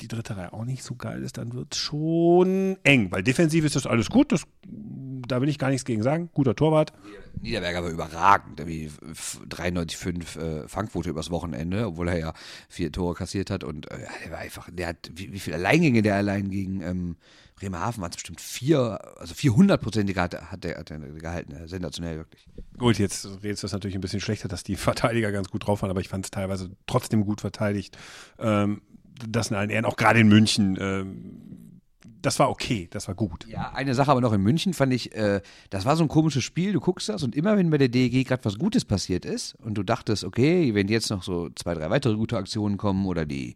[0.00, 3.64] die dritte Reihe auch nicht so geil ist, dann wird es schon eng, weil defensiv
[3.64, 6.30] ist das alles gut, das, da will ich gar nichts gegen sagen.
[6.32, 6.92] Guter Torwart.
[7.40, 12.32] Niederberger war überragend, wie 93,5 äh, Fangquote übers Wochenende, obwohl er ja
[12.68, 16.02] vier Tore kassiert hat und äh, der war einfach, der hat, wie, wie viele Alleingänge
[16.02, 17.16] der allein gegen ähm,
[17.60, 22.46] Bremerhaven waren es bestimmt vier, also 400-prozentige hat, hat, hat der gehalten, ja, sensationell wirklich.
[22.78, 25.82] Gut, jetzt redest du das natürlich ein bisschen schlechter, dass die Verteidiger ganz gut drauf
[25.82, 27.96] waren, aber ich fand es teilweise trotzdem gut verteidigt.
[28.38, 28.82] Ähm,
[29.28, 31.69] das in allen Ehren, auch gerade in München, ähm,
[32.22, 33.46] das war okay, das war gut.
[33.46, 36.44] Ja, eine Sache aber noch in München fand ich, äh, das war so ein komisches
[36.44, 39.54] Spiel, du guckst das und immer wenn bei der DEG gerade was Gutes passiert ist
[39.56, 43.24] und du dachtest, okay, wenn jetzt noch so zwei, drei weitere gute Aktionen kommen oder
[43.24, 43.54] die,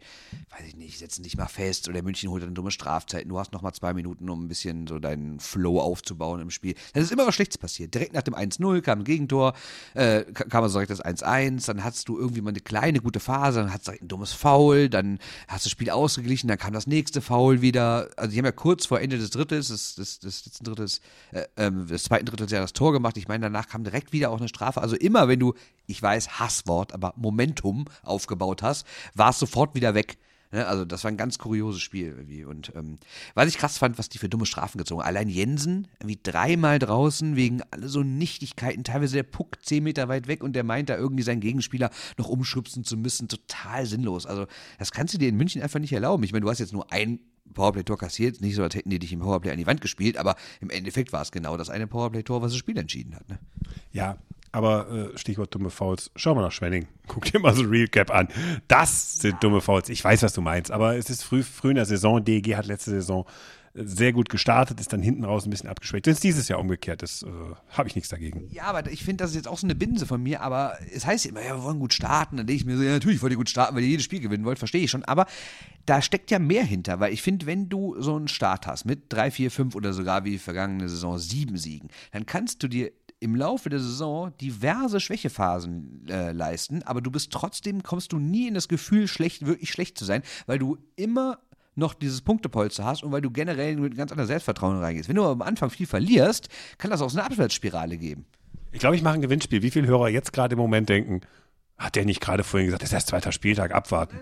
[0.50, 3.52] weiß ich nicht, setzen dich mal fest oder München holt dann dumme Strafzeiten, du hast
[3.52, 6.74] noch mal zwei Minuten, um ein bisschen so deinen Flow aufzubauen im Spiel.
[6.92, 7.94] Dann ist immer was Schlechtes passiert.
[7.94, 9.54] Direkt nach dem 1-0 kam ein Gegentor,
[9.94, 13.60] äh, kam also direkt das 1-1, dann hattest du irgendwie mal eine kleine gute Phase,
[13.60, 16.72] dann hattest du direkt ein dummes Foul, dann hast du das Spiel ausgeglichen, dann kam
[16.72, 18.08] das nächste Foul wieder.
[18.16, 21.00] Also die haben ja kurz vor Ende des Drittes, des, des, des letzten Drittes,
[21.32, 23.16] äh, ähm, des zweiten Drittes ja das Tor gemacht.
[23.16, 24.80] Ich meine, danach kam direkt wieder auch eine Strafe.
[24.80, 25.54] Also immer, wenn du,
[25.86, 30.18] ich weiß, Hasswort, aber Momentum aufgebaut hast, war es sofort wieder weg.
[30.54, 30.66] Ne?
[30.66, 32.44] Also das war ein ganz kurioses Spiel irgendwie.
[32.44, 32.98] Und ähm,
[33.34, 35.08] was ich krass fand, was die für dumme Strafen gezogen haben.
[35.08, 40.28] Allein Jensen, irgendwie dreimal draußen wegen alle so Nichtigkeiten, teilweise der Puck zehn Meter weit
[40.28, 43.28] weg und der meint da irgendwie seinen Gegenspieler noch umschubsen zu müssen.
[43.28, 44.26] Total sinnlos.
[44.26, 44.46] Also
[44.78, 46.22] das kannst du dir in München einfach nicht erlauben.
[46.22, 47.18] Ich meine, du hast jetzt nur ein
[47.52, 48.40] Powerplay-Tor kassiert.
[48.40, 51.12] Nicht so, als hätten die dich im Powerplay an die Wand gespielt, aber im Endeffekt
[51.12, 53.28] war es genau das eine Powerplay-Tor, was das Spiel entschieden hat.
[53.28, 53.38] Ne?
[53.92, 54.18] Ja,
[54.52, 56.12] aber äh, Stichwort dumme Fouls.
[56.14, 56.86] Schau mal nach Schwenning.
[57.08, 58.28] Guck dir mal so Real Cap an.
[58.68, 59.88] Das sind dumme Fouls.
[59.88, 62.24] Ich weiß, was du meinst, aber es ist früh, früh in der Saison.
[62.24, 63.26] DEG hat letzte Saison
[63.74, 66.06] sehr gut gestartet, ist dann hinten raus ein bisschen abgeschwächt.
[66.06, 67.28] Wenn es dieses Jahr umgekehrt ist, äh,
[67.70, 68.48] habe ich nichts dagegen.
[68.50, 71.04] Ja, aber ich finde, das ist jetzt auch so eine Binse von mir, aber es
[71.04, 72.36] heißt immer, ja, wir wollen gut starten.
[72.36, 74.20] Dann denke ich mir so, ja, natürlich wollt ihr gut starten, weil ihr jedes Spiel
[74.20, 75.04] gewinnen wollt, verstehe ich schon.
[75.04, 75.26] Aber
[75.86, 79.12] da steckt ja mehr hinter, weil ich finde, wenn du so einen Start hast mit
[79.12, 83.34] drei, vier, fünf oder sogar wie vergangene Saison sieben Siegen, dann kannst du dir im
[83.34, 88.54] Laufe der Saison diverse Schwächephasen äh, leisten, aber du bist trotzdem, kommst du nie in
[88.54, 91.38] das Gefühl, schlecht, wirklich schlecht zu sein, weil du immer
[91.76, 95.08] noch dieses Punktepolster hast und weil du generell mit ganz anderem Selbstvertrauen reingehst.
[95.08, 98.26] Wenn du am Anfang viel verlierst, kann das auch so eine Abwärtsspirale geben.
[98.72, 99.62] Ich glaube, ich mache ein Gewinnspiel.
[99.62, 101.20] Wie viele Hörer jetzt gerade im Moment denken,
[101.78, 104.18] hat der nicht gerade vorhin gesagt, das ist erst zweiter Spieltag, abwarten?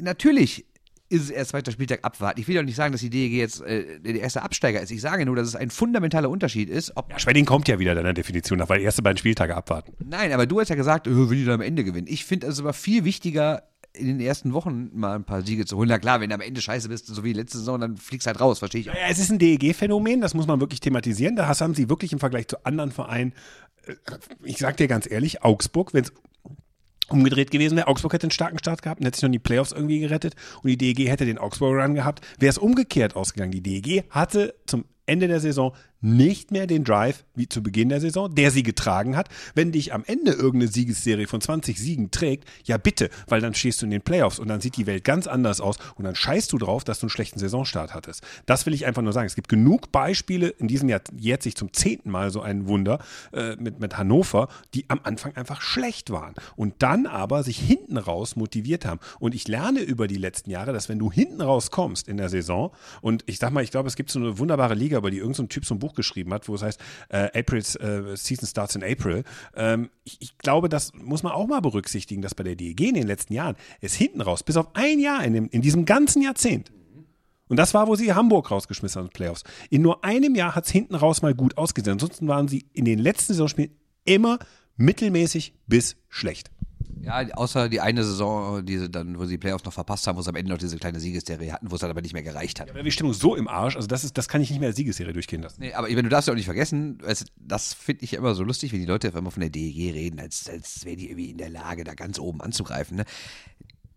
[0.00, 0.66] Natürlich
[1.08, 2.40] ist es erst zweiter Spieltag abwarten.
[2.40, 4.90] Ich will doch nicht sagen, dass die DEG jetzt äh, der erste Absteiger ist.
[4.90, 7.10] Ich sage nur, dass es ein fundamentaler Unterschied ist, ob.
[7.10, 9.92] Ja, Schwenning kommt ja wieder deiner Definition nach, weil erste beiden Spieltage abwarten.
[10.04, 12.06] Nein, aber du hast ja gesagt, äh, will die dann am Ende gewinnen.
[12.08, 13.62] Ich finde es aber viel wichtiger,
[13.98, 15.88] in den ersten Wochen mal ein paar Siege zu holen.
[15.88, 18.28] Na klar, wenn du am Ende scheiße bist, so wie letzte Saison, dann fliegst du
[18.28, 18.86] halt raus, verstehe ich.
[18.86, 21.36] Ja, es ist ein DEG-Phänomen, das muss man wirklich thematisieren.
[21.36, 23.32] Da haben sie wirklich im Vergleich zu anderen Vereinen,
[23.86, 23.94] äh,
[24.42, 26.12] ich sag dir ganz ehrlich, Augsburg, wenn es
[27.08, 27.88] umgedreht gewesen wäre.
[27.88, 30.68] Augsburg hätte einen starken Start gehabt hätte sich noch in die Playoffs irgendwie gerettet und
[30.68, 32.20] die DEG hätte den Augsburg-Run gehabt.
[32.38, 33.52] Wäre es umgekehrt ausgegangen.
[33.52, 38.00] Die DEG hatte zum Ende der Saison nicht mehr den Drive wie zu Beginn der
[38.00, 39.28] Saison, der sie getragen hat.
[39.54, 43.82] Wenn dich am Ende irgendeine Siegesserie von 20 Siegen trägt, ja bitte, weil dann stehst
[43.82, 46.52] du in den Playoffs und dann sieht die Welt ganz anders aus und dann scheißt
[46.52, 48.22] du drauf, dass du einen schlechten Saisonstart hattest.
[48.46, 49.26] Das will ich einfach nur sagen.
[49.26, 52.98] Es gibt genug Beispiele, in diesem Jahr jetzt sich zum zehnten Mal so ein Wunder
[53.32, 57.96] äh, mit, mit Hannover, die am Anfang einfach schlecht waren und dann aber sich hinten
[57.96, 59.00] raus motiviert haben.
[59.18, 62.28] Und ich lerne über die letzten Jahre, dass wenn du hinten raus kommst in der
[62.28, 65.18] Saison und ich sag mal, ich glaube, es gibt so eine wunderbare Liga, über die
[65.18, 68.46] irgendein so Typ so ein Buch geschrieben hat, wo es heißt, äh, April's äh, Season
[68.46, 69.24] starts in April.
[69.54, 72.94] Ähm, ich, ich, glaube, das muss man auch mal berücksichtigen, dass bei der DEG in
[72.94, 76.22] den letzten Jahren es hinten raus, bis auf ein Jahr in, dem, in diesem ganzen
[76.22, 76.72] Jahrzehnt,
[77.48, 79.42] und das war, wo sie Hamburg rausgeschmissen haben Playoffs.
[79.70, 81.94] In nur einem Jahr hat es hinten raus mal gut ausgesehen.
[81.94, 83.70] Ansonsten waren sie in den letzten Saisonspielen
[84.04, 84.38] immer
[84.76, 86.50] mittelmäßig bis schlecht.
[87.02, 90.18] Ja, außer die eine Saison, die sie dann, wo sie die Playoffs noch verpasst haben,
[90.18, 92.22] wo sie am Ende noch diese kleine Siegesserie hatten, wo es dann aber nicht mehr
[92.22, 92.68] gereicht hat.
[92.68, 94.68] Ja, aber die Stimmung so im Arsch, also das ist, das kann ich nicht mehr
[94.68, 95.60] als Siegesserie durchgehen lassen.
[95.60, 98.34] Nee, aber wenn du darfst ja auch nicht vergessen, das, das finde ich ja immer
[98.34, 101.30] so lustig, wenn die Leute einmal von der DEG reden, als, als wären die irgendwie
[101.30, 102.96] in der Lage, da ganz oben anzugreifen.
[102.96, 103.04] Ne?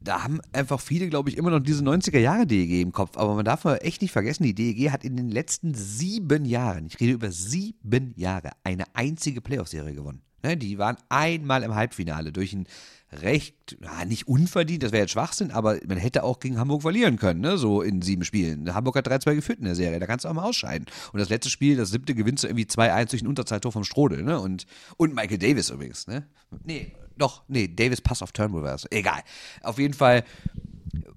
[0.01, 3.17] da haben einfach viele, glaube ich, immer noch diese 90er Jahre DEG im Kopf.
[3.17, 6.99] Aber man darf echt nicht vergessen, die DEG hat in den letzten sieben Jahren, ich
[6.99, 10.21] rede über sieben Jahre, eine einzige Playoff-Serie gewonnen.
[10.43, 12.67] Ne, die waren einmal im Halbfinale durch ein
[13.11, 17.17] recht, na, nicht unverdient, das wäre jetzt Schwachsinn, aber man hätte auch gegen Hamburg verlieren
[17.17, 17.57] können, ne?
[17.57, 18.73] so in sieben Spielen.
[18.73, 20.87] Hamburg hat 3-2 geführt in der Serie, da kannst du auch mal ausscheiden.
[21.11, 24.23] Und das letzte Spiel, das siebte, gewinnst du irgendwie 2-1 durch ein Unterzeittor vom Strodel.
[24.23, 24.39] Ne?
[24.39, 24.65] Und,
[24.97, 26.07] und Michael Davis übrigens.
[26.07, 26.25] Ne?
[26.63, 28.79] Nee, doch, nee, Davis Pass auf Turnbull war.
[28.89, 29.21] Egal.
[29.61, 30.23] Auf jeden Fall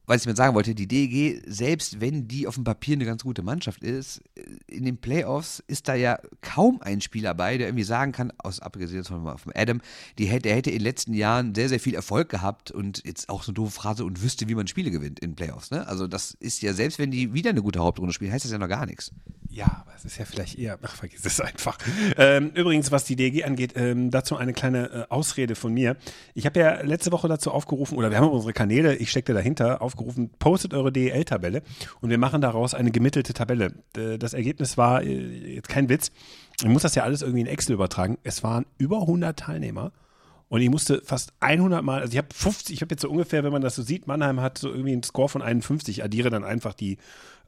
[0.07, 3.23] was ich mir sagen wollte, die DEG, selbst wenn die auf dem Papier eine ganz
[3.23, 4.23] gute Mannschaft ist,
[4.67, 8.61] in den Playoffs ist da ja kaum ein Spieler bei, der irgendwie sagen kann, aus
[8.61, 9.81] abgesehen von, Adam,
[10.19, 13.29] die hätte, der hätte in den letzten Jahren sehr, sehr viel Erfolg gehabt und jetzt
[13.29, 15.71] auch so eine doofe Phrase und wüsste, wie man Spiele gewinnt in Playoffs.
[15.71, 15.87] Ne?
[15.87, 18.59] Also das ist ja, selbst wenn die wieder eine gute Hauptrunde spielen, heißt das ja
[18.59, 19.13] noch gar nichts.
[19.55, 21.79] Ja, aber es ist ja vielleicht eher, ach, vergiss es einfach.
[22.17, 25.97] Ähm, übrigens, was die DG angeht, ähm, dazu eine kleine äh, Ausrede von mir.
[26.35, 29.64] Ich habe ja letzte Woche dazu aufgerufen, oder wir haben unsere Kanäle, ich steckte dahinter,
[29.73, 31.63] aufgerufen, postet eure DEL-Tabelle
[32.01, 33.75] und wir machen daraus eine gemittelte Tabelle.
[33.97, 36.11] Äh, das Ergebnis war, äh, jetzt kein Witz,
[36.61, 38.19] ich muss das ja alles irgendwie in Excel übertragen.
[38.23, 39.93] Es waren über 100 Teilnehmer.
[40.49, 43.43] Und ich musste fast 100 Mal, also ich habe 50, ich habe jetzt so ungefähr,
[43.43, 46.45] wenn man das so sieht, Mannheim hat so irgendwie einen Score von 51, addiere dann
[46.45, 46.99] einfach die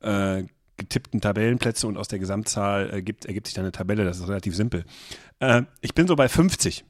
[0.01, 0.45] äh,
[0.77, 4.05] getippten Tabellenplätze und aus der Gesamtzahl ergibt, ergibt sich dann eine Tabelle.
[4.05, 4.85] Das ist relativ simpel.
[5.39, 6.85] Äh, ich bin so bei 50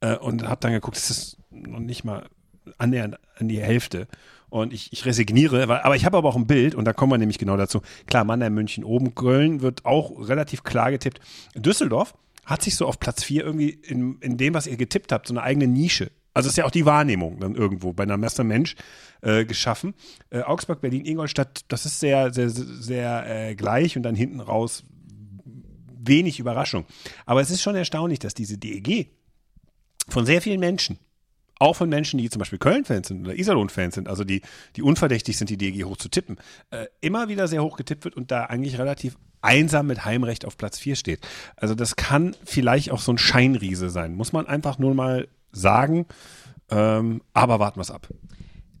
[0.00, 2.26] äh, und habe dann geguckt, es ist noch nicht mal
[2.78, 4.06] annähernd an die Hälfte.
[4.48, 7.12] Und ich, ich resigniere, weil, aber ich habe aber auch ein Bild und da kommen
[7.12, 7.82] wir nämlich genau dazu.
[8.06, 11.20] Klar, Mannheim, München, oben, Köln wird auch relativ klar getippt.
[11.54, 15.28] Düsseldorf hat sich so auf Platz 4 irgendwie in, in dem, was ihr getippt habt,
[15.28, 18.44] so eine eigene Nische also ist ja auch die Wahrnehmung dann irgendwo bei einem Master
[18.44, 18.76] Mensch
[19.20, 19.94] äh, geschaffen.
[20.30, 24.84] Äh, Augsburg, Berlin, Ingolstadt, das ist sehr, sehr, sehr äh, gleich und dann hinten raus
[26.02, 26.86] wenig Überraschung.
[27.26, 29.10] Aber es ist schon erstaunlich, dass diese DEG
[30.08, 30.98] von sehr vielen Menschen,
[31.60, 34.42] auch von Menschen, die zum Beispiel Köln-Fans sind oder Iserlohn-Fans sind, also die,
[34.76, 36.38] die unverdächtig sind, die DEG hoch zu tippen,
[36.70, 40.56] äh, immer wieder sehr hoch getippt wird und da eigentlich relativ einsam mit Heimrecht auf
[40.56, 41.20] Platz 4 steht.
[41.56, 44.14] Also das kann vielleicht auch so ein Scheinriese sein.
[44.14, 46.06] Muss man einfach nur mal sagen.
[46.70, 48.08] Ähm, aber warten wir es ab.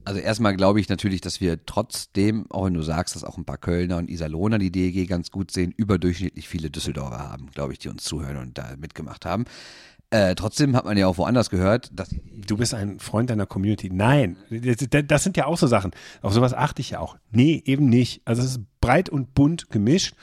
[0.04, 3.44] Also erstmal glaube ich natürlich, dass wir trotzdem, auch wenn du sagst, dass auch ein
[3.44, 7.78] paar Kölner und Iserlohner die DEG ganz gut sehen, überdurchschnittlich viele Düsseldorfer haben, glaube ich,
[7.78, 9.44] die uns zuhören und da mitgemacht haben.
[10.10, 13.90] Äh, trotzdem hat man ja auch woanders gehört, dass du bist ein Freund deiner Community.
[13.90, 15.92] Nein, das sind ja auch so Sachen.
[16.20, 17.16] Auf sowas achte ich ja auch.
[17.30, 18.22] Nee, eben nicht.
[18.24, 20.14] Also es ist breit und bunt gemischt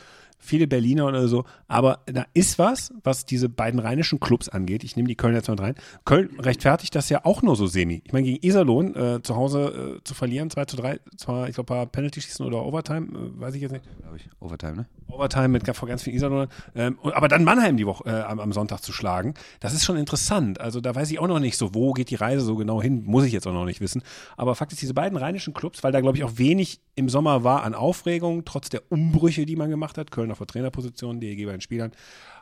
[0.48, 4.84] viele Berliner oder so, aber da ist was, was diese beiden rheinischen Clubs angeht.
[4.84, 5.76] Ich nehme die Köln jetzt mal rein.
[6.06, 8.02] Köln rechtfertigt das ja auch nur so semi.
[8.06, 11.56] Ich meine, gegen Iserlohn äh, zu Hause äh, zu verlieren, 2 zu 3, zwar, ich
[11.56, 13.86] glaube, ein paar Penalty-Schießen oder Overtime, äh, weiß ich jetzt nicht.
[14.02, 14.86] Glaube ich, Overtime, ne?
[15.10, 16.48] Overtime mit vor ganz vielen Iserlohn.
[16.76, 19.98] Ähm, aber dann Mannheim die Woche äh, am, am, Sonntag zu schlagen, das ist schon
[19.98, 20.60] interessant.
[20.60, 23.04] Also da weiß ich auch noch nicht so, wo geht die Reise so genau hin,
[23.06, 24.04] muss ich jetzt auch noch nicht wissen.
[24.36, 27.44] Aber Fakt ist, diese beiden rheinischen Clubs, weil da glaube ich auch wenig im Sommer
[27.44, 31.46] war an Aufregung, trotz der Umbrüche, die man gemacht hat, Köln auf der Trainerposition, DEG
[31.46, 31.92] bei den Spielern,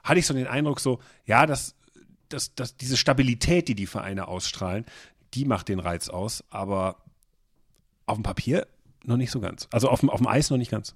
[0.04, 1.76] hatte ich so den Eindruck so, ja, dass,
[2.30, 4.86] dass, dass diese Stabilität, die die Vereine ausstrahlen,
[5.34, 6.98] die macht den Reiz aus, aber
[8.06, 8.68] auf dem Papier
[9.04, 9.68] noch nicht so ganz.
[9.72, 10.96] Also auf dem, auf dem Eis noch nicht ganz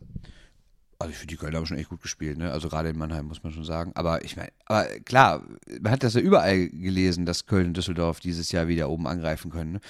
[0.98, 2.52] Also ich finde, die Kölner haben schon echt gut gespielt, ne?
[2.52, 3.92] Also gerade in Mannheim muss man schon sagen.
[3.96, 5.44] Aber ich meine, aber klar,
[5.82, 9.52] man hat das ja überall gelesen, dass Köln und Düsseldorf dieses Jahr wieder oben angreifen
[9.52, 9.74] können.
[9.74, 9.82] Ne?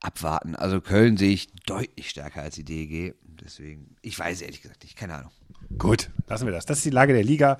[0.00, 0.56] Abwarten.
[0.56, 3.14] Also Köln sehe ich deutlich stärker als die DEG.
[3.44, 5.32] Deswegen, ich weiß ehrlich gesagt nicht, keine Ahnung.
[5.78, 6.66] Gut, lassen wir das.
[6.66, 7.58] Das ist die Lage der Liga.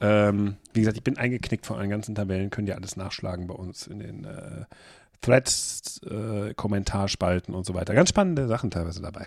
[0.00, 2.50] Ähm, wie gesagt, ich bin eingeknickt von den ganzen Tabellen.
[2.50, 4.64] Könnt ihr alles nachschlagen bei uns in den äh,
[5.20, 7.94] Threads, äh, Kommentarspalten und so weiter.
[7.94, 9.26] Ganz spannende Sachen teilweise dabei.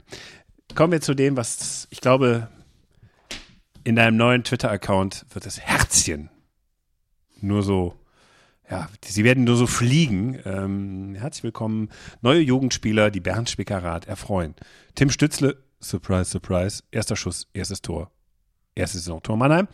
[0.76, 2.50] Kommen wir zu dem, was ich glaube,
[3.84, 6.30] in deinem neuen Twitter-Account wird das Herzchen
[7.42, 7.96] nur so,
[8.70, 10.40] ja, sie werden nur so fliegen.
[10.46, 11.90] Ähm, herzlich willkommen,
[12.22, 14.56] neue Jugendspieler, die Bernd Spickerath erfreuen.
[14.96, 18.12] Tim Stützle, surprise, surprise, erster Schuss, erstes Tor,
[18.76, 19.68] erstes Saisontor Mannheim.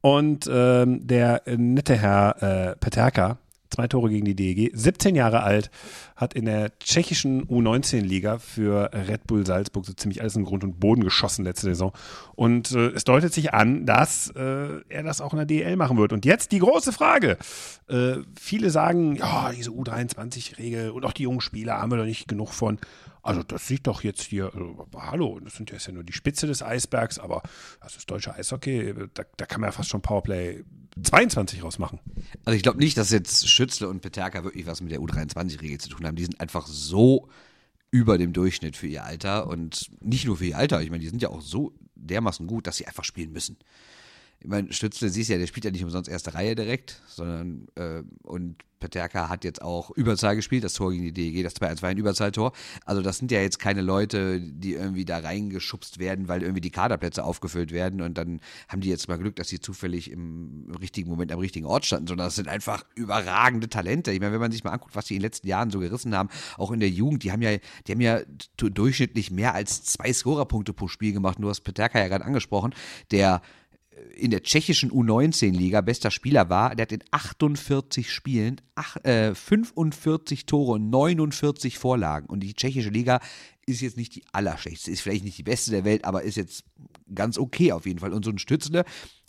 [0.00, 3.38] Und ähm, der nette Herr äh, Peterka,
[3.70, 5.70] zwei Tore gegen die DEG, 17 Jahre alt,
[6.16, 10.80] hat in der tschechischen U19-Liga für Red Bull Salzburg so ziemlich alles in Grund und
[10.80, 11.92] Boden geschossen letzte Saison.
[12.34, 15.96] Und äh, es deutet sich an, dass äh, er das auch in der DL machen
[15.98, 16.12] wird.
[16.12, 17.38] Und jetzt die große Frage.
[17.88, 22.28] Äh, viele sagen, ja, diese U23-Regel und auch die jungen Spieler haben wir doch nicht
[22.28, 22.78] genug von.
[23.22, 26.62] Also das sieht doch jetzt hier, also, hallo, das sind ja nur die Spitze des
[26.62, 27.42] Eisbergs, aber
[27.82, 30.64] das ist deutsche Eishockey, da, da kann man ja fast schon Powerplay
[31.02, 32.00] 22 rausmachen.
[32.44, 35.88] Also ich glaube nicht, dass jetzt Schützle und Peterka wirklich was mit der U23-Regel zu
[35.90, 36.16] tun haben.
[36.16, 37.28] Die sind einfach so
[37.90, 40.82] über dem Durchschnitt für ihr Alter und nicht nur für ihr Alter.
[40.82, 43.58] Ich meine, die sind ja auch so dermaßen gut, dass sie einfach spielen müssen.
[44.40, 48.02] Ich meine, Stützle, siehst ja, der spielt ja nicht umsonst erste Reihe direkt, sondern äh,
[48.22, 51.90] und Peterka hat jetzt auch Überzahl gespielt, das Tor gegen die DEG, das 2-1 war
[51.90, 52.52] ein Überzahltor.
[52.86, 56.70] Also das sind ja jetzt keine Leute, die irgendwie da reingeschubst werden, weil irgendwie die
[56.70, 61.10] Kaderplätze aufgefüllt werden und dann haben die jetzt mal Glück, dass sie zufällig im richtigen
[61.10, 64.10] Moment am richtigen Ort standen, sondern das sind einfach überragende Talente.
[64.10, 66.16] Ich meine, wenn man sich mal anguckt, was die in den letzten Jahren so gerissen
[66.16, 68.20] haben, auch in der Jugend, die haben ja, die haben ja
[68.56, 71.36] durchschnittlich mehr als zwei Scorerpunkte pro Spiel gemacht.
[71.38, 72.74] Du hast Peterka ja gerade angesprochen,
[73.10, 73.42] der
[74.14, 76.74] in der tschechischen U19-Liga bester Spieler war.
[76.74, 82.26] Der hat in 48 Spielen ach, äh, 45 Tore und 49 Vorlagen.
[82.26, 83.20] Und die tschechische Liga
[83.66, 86.64] ist jetzt nicht die allerschlechteste, ist vielleicht nicht die beste der Welt, aber ist jetzt
[87.14, 88.12] ganz okay auf jeden Fall.
[88.12, 88.84] Und so ein Stützle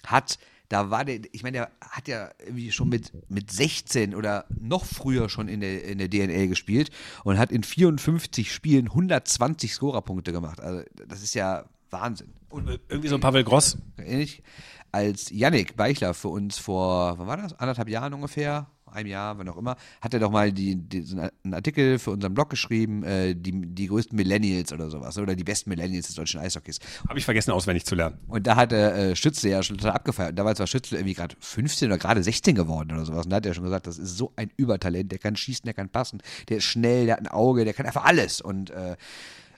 [0.05, 0.37] hat
[0.71, 4.85] da war der, ich meine, der hat ja irgendwie schon mit, mit 16 oder noch
[4.85, 6.91] früher schon in der, in der DNL gespielt
[7.25, 10.61] und hat in 54 Spielen 120 Scorerpunkte gemacht.
[10.61, 12.33] Also das ist ja Wahnsinn.
[12.49, 13.77] Und irgendwie so ein Pavel Gross.
[13.97, 14.43] Ähnlich
[14.91, 17.57] als Yannick Beichler für uns vor, wann war das?
[17.57, 21.17] Anderthalb Jahren ungefähr, einem Jahr, wann auch immer, hat er doch mal die, die, so
[21.17, 25.45] einen Artikel für unseren Blog geschrieben, äh, die, die größten Millennials oder sowas, oder die
[25.45, 26.79] besten Millennials des deutschen Eishockeys.
[27.07, 28.17] Habe ich vergessen, auswendig zu lernen.
[28.27, 30.37] Und da hat äh, Schützle ja schon total abgefeiert.
[30.37, 33.25] Damals war Schützle irgendwie gerade 15 oder gerade 16 geworden oder sowas.
[33.25, 35.73] Und da hat er schon gesagt, das ist so ein Übertalent, der kann schießen, der
[35.73, 38.41] kann passen, der ist schnell, der hat ein Auge, der kann einfach alles.
[38.41, 38.97] Und äh,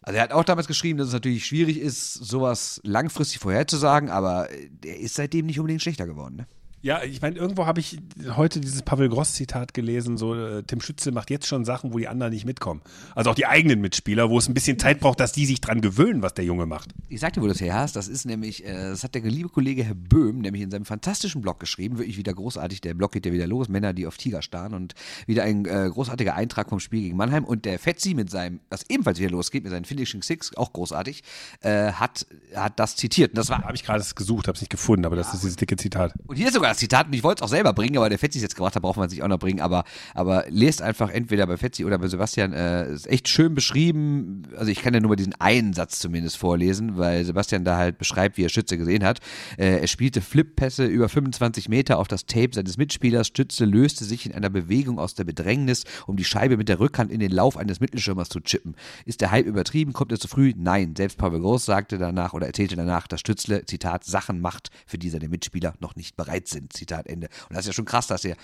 [0.03, 4.49] also er hat auch damals geschrieben, dass es natürlich schwierig ist, sowas langfristig vorherzusagen, aber
[4.83, 6.35] der ist seitdem nicht unbedingt schlechter geworden.
[6.35, 6.47] Ne?
[6.83, 7.97] Ja, ich meine, irgendwo habe ich
[8.35, 12.09] heute dieses Pavel Gross-Zitat gelesen, so äh, Tim Schütze macht jetzt schon Sachen, wo die
[12.09, 12.81] anderen nicht mitkommen.
[13.15, 15.79] Also auch die eigenen Mitspieler, wo es ein bisschen Zeit braucht, dass die sich dran
[15.79, 16.89] gewöhnen, was der Junge macht.
[17.07, 19.47] Ich sagte, wo du das her hast, das ist nämlich, äh, das hat der liebe
[19.47, 23.25] Kollege Herr Böhm nämlich in seinem fantastischen Blog geschrieben, wirklich wieder großartig, der Blog geht
[23.25, 24.93] ja wieder los, Männer, die auf Tiger starren und
[25.25, 28.83] wieder ein äh, großartiger Eintrag vom Spiel gegen Mannheim und der Fetzi mit seinem, was
[28.89, 31.23] ebenfalls wieder losgeht, mit seinen Finishing Six, auch großartig,
[31.61, 33.31] äh, hat, hat das zitiert.
[33.31, 35.43] Und das war, habe ich gerade gesucht, habe es nicht gefunden, aber das ja, ist
[35.43, 36.11] dieses dicke Zitat.
[36.27, 38.39] Und hier ist sogar das Zitat ich wollte es auch selber bringen, aber der Fetzi
[38.39, 39.61] es jetzt gebracht hat, braucht man sich auch noch bringen.
[39.61, 39.83] Aber,
[40.13, 42.53] aber lest einfach entweder bei Fetzi oder bei Sebastian.
[42.53, 44.43] Äh, ist echt schön beschrieben.
[44.57, 47.97] Also ich kann ja nur mal diesen einen Satz zumindest vorlesen, weil Sebastian da halt
[47.97, 49.19] beschreibt, wie er Schütze gesehen hat.
[49.57, 53.27] Äh, er spielte Flip-Pässe über 25 Meter auf das Tape seines Mitspielers.
[53.27, 57.11] Stütze löste sich in einer Bewegung aus der Bedrängnis, um die Scheibe mit der Rückhand
[57.11, 58.75] in den Lauf eines Mittelschirmers zu chippen.
[59.05, 59.93] Ist der Hype übertrieben?
[59.93, 60.53] Kommt er zu früh?
[60.57, 60.95] Nein.
[60.95, 65.09] Selbst Pavel Groß sagte danach oder erzählte danach, dass Stützle, Zitat, Sachen macht, für die
[65.09, 66.62] seine Mitspieler noch nicht bereit sind.
[66.69, 67.27] Zitat Ende.
[67.49, 68.35] Und das ist ja schon krass, dass er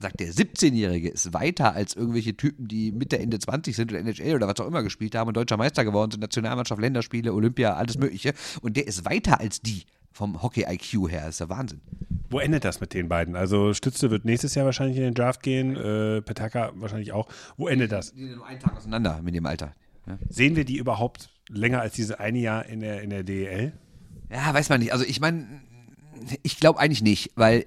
[0.00, 4.34] sagt der 17-Jährige ist weiter als irgendwelche Typen, die Mitte, Ende 20 sind oder NHL
[4.34, 7.98] oder was auch immer gespielt haben und deutscher Meister geworden sind, Nationalmannschaft, Länderspiele, Olympia, alles
[7.98, 8.34] Mögliche.
[8.60, 11.22] Und der ist weiter als die vom Hockey-IQ her.
[11.26, 11.80] Das ist der Wahnsinn.
[12.30, 13.36] Wo endet das mit den beiden?
[13.36, 17.28] Also Stütze wird nächstes Jahr wahrscheinlich in den Draft gehen, äh, Petaka wahrscheinlich auch.
[17.56, 18.12] Wo endet das?
[18.12, 19.74] Die sind nur einen Tag auseinander mit dem Alter.
[20.06, 20.18] Ja.
[20.28, 23.72] Sehen wir die überhaupt länger als diese eine Jahr in der, in der DEL?
[24.30, 24.92] Ja, weiß man nicht.
[24.92, 25.46] Also ich meine,
[26.42, 27.66] ich glaube eigentlich nicht, weil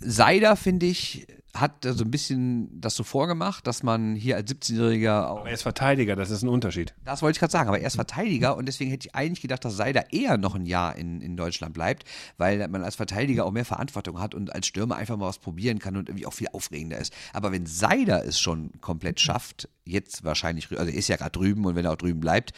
[0.00, 1.26] Seider, finde ich,
[1.60, 5.40] hat so ein bisschen das so vorgemacht, dass man hier als 17-Jähriger auch.
[5.40, 6.94] Aber er ist Verteidiger, das ist ein Unterschied.
[7.04, 9.64] Das wollte ich gerade sagen, aber er ist Verteidiger und deswegen hätte ich eigentlich gedacht,
[9.64, 12.04] dass Seider eher noch ein Jahr in, in Deutschland bleibt,
[12.36, 15.78] weil man als Verteidiger auch mehr Verantwortung hat und als Stürmer einfach mal was probieren
[15.78, 17.12] kann und irgendwie auch viel aufregender ist.
[17.32, 21.64] Aber wenn Seider es schon komplett schafft, jetzt wahrscheinlich, also er ist ja gerade drüben
[21.64, 22.52] und wenn er auch drüben bleibt,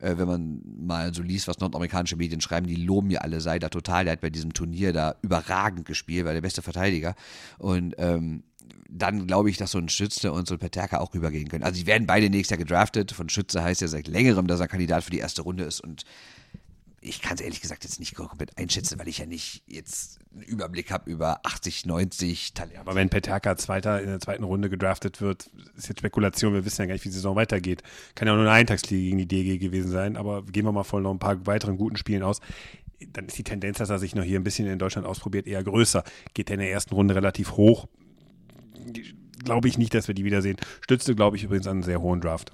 [0.00, 3.70] äh, wenn man mal so liest, was nordamerikanische Medien schreiben, die loben ja alle Seider
[3.70, 4.04] total.
[4.04, 7.14] Der hat bei diesem Turnier da überragend gespielt, war der beste Verteidiger.
[7.58, 8.44] Und ähm,
[8.88, 11.64] dann glaube ich, dass so ein Schütze und so ein Peterka auch rübergehen können.
[11.64, 13.12] Also die werden beide nächstes Jahr gedraftet.
[13.12, 16.04] Von Schütze heißt ja seit längerem, dass er Kandidat für die erste Runde ist und
[17.04, 20.42] ich kann es ehrlich gesagt jetzt nicht komplett einschätzen, weil ich ja nicht jetzt einen
[20.42, 22.80] Überblick habe über 80, 90 Talente.
[22.80, 26.82] Aber wenn Peterka Zweiter in der zweiten Runde gedraftet wird, ist jetzt Spekulation, wir wissen
[26.82, 27.82] ja gar nicht, wie die Saison weitergeht.
[28.14, 31.02] Kann ja nur eine Eintagsliga gegen die DG gewesen sein, aber gehen wir mal voll
[31.02, 32.40] noch ein paar weiteren guten Spielen aus.
[33.12, 35.62] Dann ist die Tendenz, dass er sich noch hier ein bisschen in Deutschland ausprobiert, eher
[35.62, 36.04] größer.
[36.32, 37.86] Geht er in der ersten Runde relativ hoch,
[39.44, 40.56] glaube ich nicht, dass wir die wiedersehen.
[40.80, 42.52] Stützte, glaube ich, übrigens an einen sehr hohen Draft.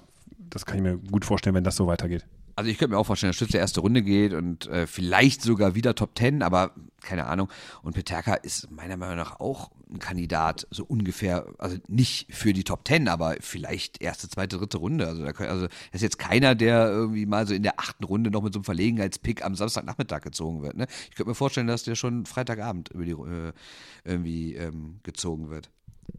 [0.49, 2.25] Das kann ich mir gut vorstellen, wenn das so weitergeht.
[2.55, 5.75] Also ich könnte mir auch vorstellen, dass Stütze erste Runde geht und äh, vielleicht sogar
[5.75, 7.49] wieder Top Ten, aber keine Ahnung.
[7.81, 12.63] Und Peterka ist meiner Meinung nach auch ein Kandidat, so ungefähr, also nicht für die
[12.63, 15.07] Top Ten, aber vielleicht erste, zweite, dritte Runde.
[15.07, 18.31] Also da also das ist jetzt keiner, der irgendwie mal so in der achten Runde
[18.31, 20.77] noch mit so einem Verlegenheitspick am Samstagnachmittag gezogen wird.
[20.77, 20.87] Ne?
[21.09, 23.53] Ich könnte mir vorstellen, dass der schon Freitagabend über die, äh,
[24.03, 25.69] irgendwie ähm, gezogen wird.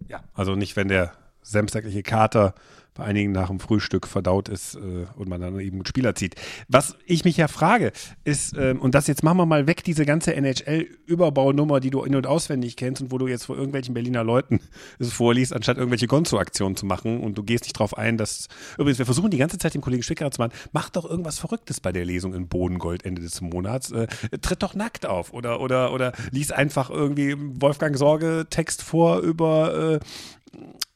[0.08, 1.12] Ja, also nicht, wenn der
[1.42, 2.55] samstagliche Kater
[2.94, 6.35] bei einigen nach dem Frühstück verdaut ist äh, und man dann eben einen Spieler zieht.
[6.68, 7.92] Was ich mich ja frage,
[8.24, 12.14] ist, ähm, und das jetzt machen wir mal weg, diese ganze NHL-Überbaunummer, die du in-
[12.14, 14.61] und auswendig kennst und wo du jetzt vor irgendwelchen Berliner Leuten
[14.98, 18.98] es vorliest, anstatt irgendwelche Gonzo-Aktionen zu machen und du gehst nicht drauf ein, dass, übrigens,
[18.98, 21.92] wir versuchen die ganze Zeit dem Kollegen Schwickera zu machen, mach doch irgendwas Verrücktes bei
[21.92, 24.07] der Lesung in Bodengold Ende des Monats, äh,
[24.42, 29.94] tritt doch nackt auf oder, oder, oder lies einfach irgendwie Wolfgang Sorge Text vor über,
[29.94, 30.00] äh,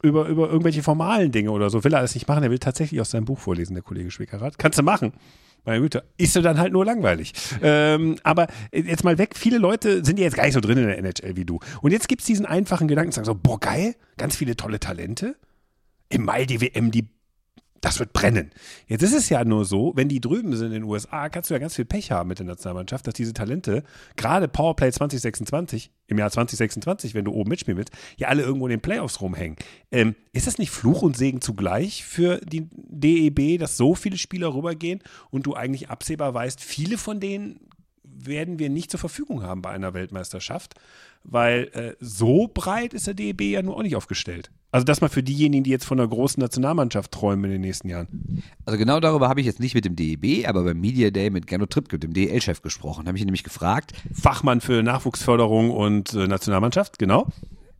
[0.07, 1.85] über, über irgendwelche formalen Dinge oder so.
[1.85, 2.43] Will er alles nicht machen.
[2.43, 4.59] Er will tatsächlich aus seinem Buch vorlesen, der Kollege Schwickerath.
[4.59, 5.13] Kannst du machen.
[5.65, 7.33] Meine Güte, ist du dann halt nur langweilig.
[7.61, 10.87] Ähm, aber jetzt mal weg, viele Leute sind ja jetzt gar nicht so drin in
[10.87, 11.59] der NHL wie du.
[11.83, 15.35] Und jetzt gibt es diesen einfachen Gedanken, sagen so, boah, geil, ganz viele tolle Talente.
[16.09, 17.09] Im Mai die WM, die
[17.87, 18.51] das wird brennen.
[18.89, 21.55] Jetzt ist es ja nur so, wenn die drüben sind in den USA, kannst du
[21.55, 23.85] ja ganz viel Pech haben mit der Nationalmannschaft, dass diese Talente,
[24.17, 28.73] gerade Powerplay 2026, im Jahr 2026, wenn du oben mitspielen willst, ja alle irgendwo in
[28.73, 29.55] den Playoffs rumhängen.
[29.93, 34.53] Ähm, ist das nicht Fluch und Segen zugleich für die DEB, dass so viele Spieler
[34.53, 37.61] rübergehen und du eigentlich absehbar weißt, viele von denen
[38.25, 40.75] werden wir nicht zur Verfügung haben bei einer Weltmeisterschaft,
[41.25, 44.51] weil äh, so breit ist der DEB ja nur auch nicht aufgestellt.
[44.73, 47.89] Also das mal für diejenigen, die jetzt von einer großen Nationalmannschaft träumen in den nächsten
[47.89, 48.43] Jahren.
[48.65, 51.47] Also genau darüber habe ich jetzt nicht mit dem DEB, aber beim Media Day mit
[51.47, 53.07] Gernot Trippke, dem DEL-Chef, gesprochen.
[53.07, 53.93] Habe ich ihn nämlich gefragt.
[54.13, 57.29] Fachmann für Nachwuchsförderung und äh, Nationalmannschaft, genau.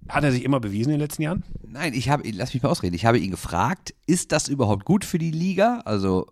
[0.09, 1.43] Hat er sich immer bewiesen in den letzten Jahren?
[1.67, 2.95] Nein, ich habe, lass mich mal ausreden.
[2.95, 5.83] Ich habe ihn gefragt, ist das überhaupt gut für die Liga?
[5.85, 6.29] Also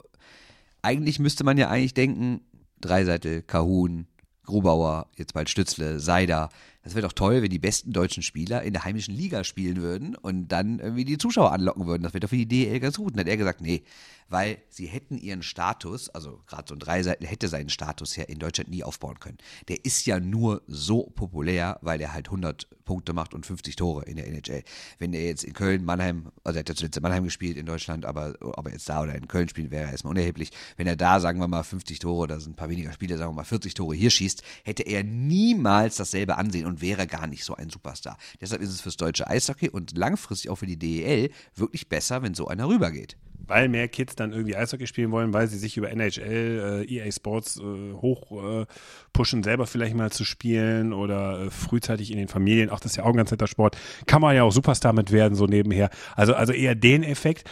[0.80, 2.40] eigentlich müsste man ja eigentlich denken,
[2.84, 4.06] Dreiseitel, Kahun,
[4.44, 6.50] Grubauer, jetzt bald Stützle, Seider.
[6.84, 10.14] Das wäre doch toll, wenn die besten deutschen Spieler in der heimischen Liga spielen würden
[10.14, 12.02] und dann irgendwie die Zuschauer anlocken würden.
[12.02, 13.12] Das wäre doch für die DL ganz gut.
[13.12, 13.84] Und dann hat er gesagt, nee,
[14.28, 18.38] weil sie hätten ihren Status, also gerade so ein Dreiseitel hätte seinen Status ja in
[18.38, 19.38] Deutschland nie aufbauen können.
[19.68, 24.04] Der ist ja nur so populär, weil er halt 100 Punkte macht und 50 Tore
[24.04, 24.62] in der NHL.
[24.98, 27.66] Wenn er jetzt in Köln, Mannheim, also er hat ja zuletzt in Mannheim gespielt in
[27.66, 30.50] Deutschland, aber ob er jetzt da oder in Köln spielt, wäre erstmal unerheblich.
[30.76, 33.30] Wenn er da, sagen wir mal, 50 Tore, da sind ein paar weniger Spiele, sagen
[33.30, 37.44] wir mal 40 Tore hier schießt, hätte er niemals dasselbe ansehen und wäre gar nicht
[37.44, 38.16] so ein Superstar.
[38.40, 42.34] Deshalb ist es fürs deutsche Eishockey und langfristig auch für die DEL wirklich besser, wenn
[42.34, 45.90] so einer rübergeht weil mehr Kids dann irgendwie Eishockey spielen wollen, weil sie sich über
[45.90, 48.66] NHL, äh, EA Sports äh, hoch äh,
[49.12, 52.70] pushen, selber vielleicht mal zu spielen oder äh, frühzeitig in den Familien.
[52.70, 53.76] Auch das ist ja auch ein ganz netter Sport.
[54.06, 55.90] Kann man ja auch Superstar mit werden, so nebenher.
[56.16, 57.48] Also, also eher den Effekt.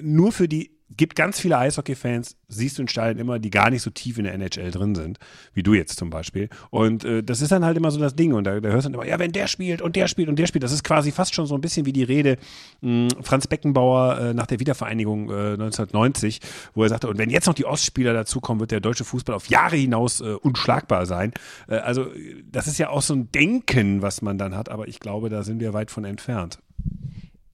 [0.00, 3.82] Nur für die gibt ganz viele Eishockey-Fans, siehst du in Stadien immer, die gar nicht
[3.82, 5.18] so tief in der NHL drin sind,
[5.52, 6.48] wie du jetzt zum Beispiel.
[6.70, 8.32] Und äh, das ist dann halt immer so das Ding.
[8.32, 10.38] Und da, da hörst du dann immer, ja, wenn der spielt und der spielt und
[10.38, 12.36] der spielt, das ist quasi fast schon so ein bisschen wie die Rede
[12.82, 16.40] mh, Franz Beckenbauer äh, nach der Wiedervereinigung äh, 1990,
[16.74, 19.48] wo er sagte, und wenn jetzt noch die Ostspieler dazukommen, wird der deutsche Fußball auf
[19.48, 21.32] Jahre hinaus äh, unschlagbar sein.
[21.68, 22.06] Äh, also
[22.50, 25.42] das ist ja auch so ein Denken, was man dann hat, aber ich glaube, da
[25.42, 26.58] sind wir weit von entfernt.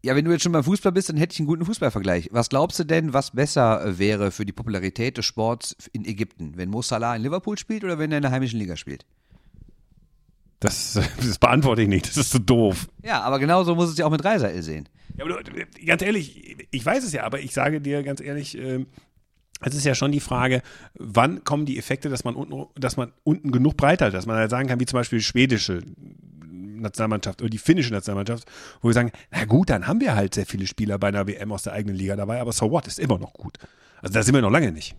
[0.03, 2.31] Ja, wenn du jetzt schon beim Fußball bist, dann hätte ich einen guten Fußballvergleich.
[2.33, 6.57] Was glaubst du denn, was besser wäre für die Popularität des Sports in Ägypten?
[6.57, 9.05] Wenn Mo Salah in Liverpool spielt oder wenn er in der heimischen Liga spielt?
[10.59, 12.89] Das, das beantworte ich nicht, das ist so doof.
[13.03, 14.89] Ja, aber genauso muss es ja auch mit Dreiseitel sehen.
[15.19, 15.53] Ja, aber du,
[15.85, 18.87] ganz ehrlich, ich weiß es ja, aber ich sage dir ganz ehrlich, äh,
[19.63, 20.63] es ist ja schon die Frage,
[20.95, 24.37] wann kommen die Effekte, dass man unten, dass man unten genug breit hat, dass man
[24.37, 25.83] halt sagen kann, wie zum Beispiel schwedische
[26.81, 30.47] Nationalmannschaft oder die finnische Nationalmannschaft, wo wir sagen, na gut, dann haben wir halt sehr
[30.47, 33.19] viele Spieler bei einer WM aus der eigenen Liga dabei, aber so what, ist immer
[33.19, 33.59] noch gut.
[34.03, 34.97] Also da sind wir noch lange nicht.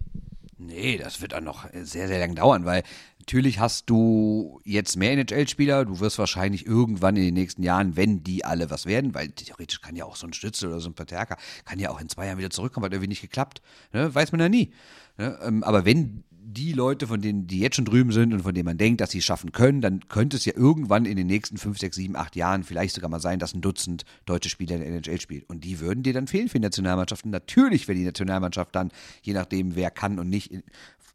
[0.64, 2.84] Nee, das wird auch noch sehr, sehr lang dauern, weil
[3.20, 5.86] natürlich hast du jetzt mehr NHL-Spieler.
[5.86, 9.82] Du wirst wahrscheinlich irgendwann in den nächsten Jahren, wenn die alle was werden, weil theoretisch
[9.82, 12.28] kann ja auch so ein Stützel oder so ein Paterka, kann ja auch in zwei
[12.28, 13.64] Jahren wieder zurückkommen, hat irgendwie nicht geklappt.
[13.92, 14.14] Ne?
[14.14, 14.72] Weiß man ja nie.
[15.18, 15.40] Ne?
[15.42, 18.66] Ähm, aber wenn die Leute, von denen, die jetzt schon drüben sind und von denen
[18.66, 21.58] man denkt, dass sie es schaffen können, dann könnte es ja irgendwann in den nächsten
[21.58, 24.82] fünf, sechs, sieben, acht Jahren vielleicht sogar mal sein, dass ein Dutzend deutsche Spieler in
[24.82, 25.50] der NHL spielt.
[25.50, 27.32] Und die würden dir dann fehlen für die Nationalmannschaften.
[27.32, 30.52] Natürlich wäre die Nationalmannschaft dann, je nachdem, wer kann und nicht,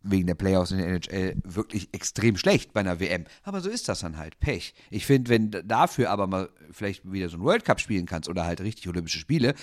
[0.03, 3.24] wegen der Playoffs in der NHL wirklich extrem schlecht bei einer WM.
[3.43, 4.39] Aber so ist das dann halt.
[4.39, 4.74] Pech.
[4.91, 8.45] Ich finde, wenn dafür aber mal vielleicht wieder so ein World Cup spielen kannst oder
[8.45, 9.55] halt richtig Olympische Spiele,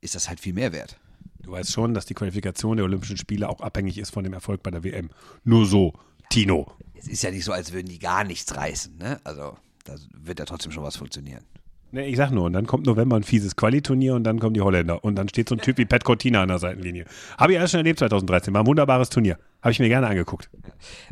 [0.00, 0.98] ist das halt viel mehr wert.
[1.44, 4.62] Du weißt schon, dass die Qualifikation der Olympischen Spiele auch abhängig ist von dem Erfolg
[4.62, 5.10] bei der WM.
[5.44, 5.92] Nur so,
[6.30, 6.72] Tino.
[6.94, 8.96] Es ist ja nicht so, als würden die gar nichts reißen.
[8.96, 9.20] Ne?
[9.24, 11.44] Also da wird ja trotzdem schon was funktionieren.
[11.92, 14.62] Nee, ich sag nur, und dann kommt November ein fieses Quali-Turnier und dann kommen die
[14.62, 15.04] Holländer.
[15.04, 17.04] Und dann steht so ein Typ wie Pat Cortina an der Seitenlinie.
[17.38, 18.52] Habe ich alles schon erlebt 2013.
[18.52, 19.38] War ein wunderbares Turnier.
[19.62, 20.50] Habe ich mir gerne angeguckt.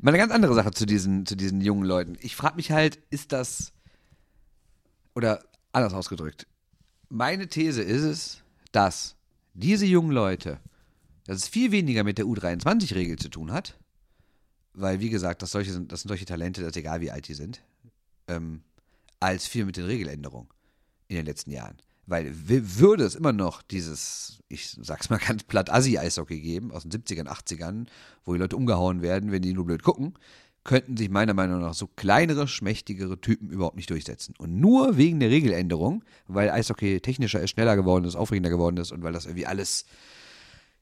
[0.00, 2.16] Mal eine ganz andere Sache zu diesen, zu diesen jungen Leuten.
[2.20, 3.72] Ich frage mich halt, ist das,
[5.14, 6.48] oder anders ausgedrückt,
[7.10, 9.14] meine These ist es, dass
[9.54, 10.58] diese jungen Leute,
[11.24, 13.78] dass es viel weniger mit der U23-Regel zu tun hat,
[14.74, 17.34] weil, wie gesagt, das, solche sind, das sind solche Talente, dass egal wie alt die
[17.34, 17.62] sind,
[18.28, 18.62] ähm,
[19.20, 20.48] als viel mit den Regeländerungen
[21.08, 21.76] in den letzten Jahren.
[22.06, 26.90] Weil würde es immer noch dieses, ich sag's mal ganz platt, Assi-Eishockey geben aus den
[26.90, 27.86] 70ern, 80ern,
[28.24, 30.14] wo die Leute umgehauen werden, wenn die nur blöd gucken,
[30.64, 34.34] könnten sich meiner Meinung nach so kleinere, schmächtigere Typen überhaupt nicht durchsetzen.
[34.38, 38.92] Und nur wegen der Regeländerung, weil Eishockey technischer ist, schneller geworden ist, aufregender geworden ist
[38.92, 39.86] und weil das irgendwie alles,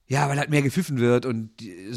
[0.07, 1.51] ja, weil halt mehr gepfiffen wird und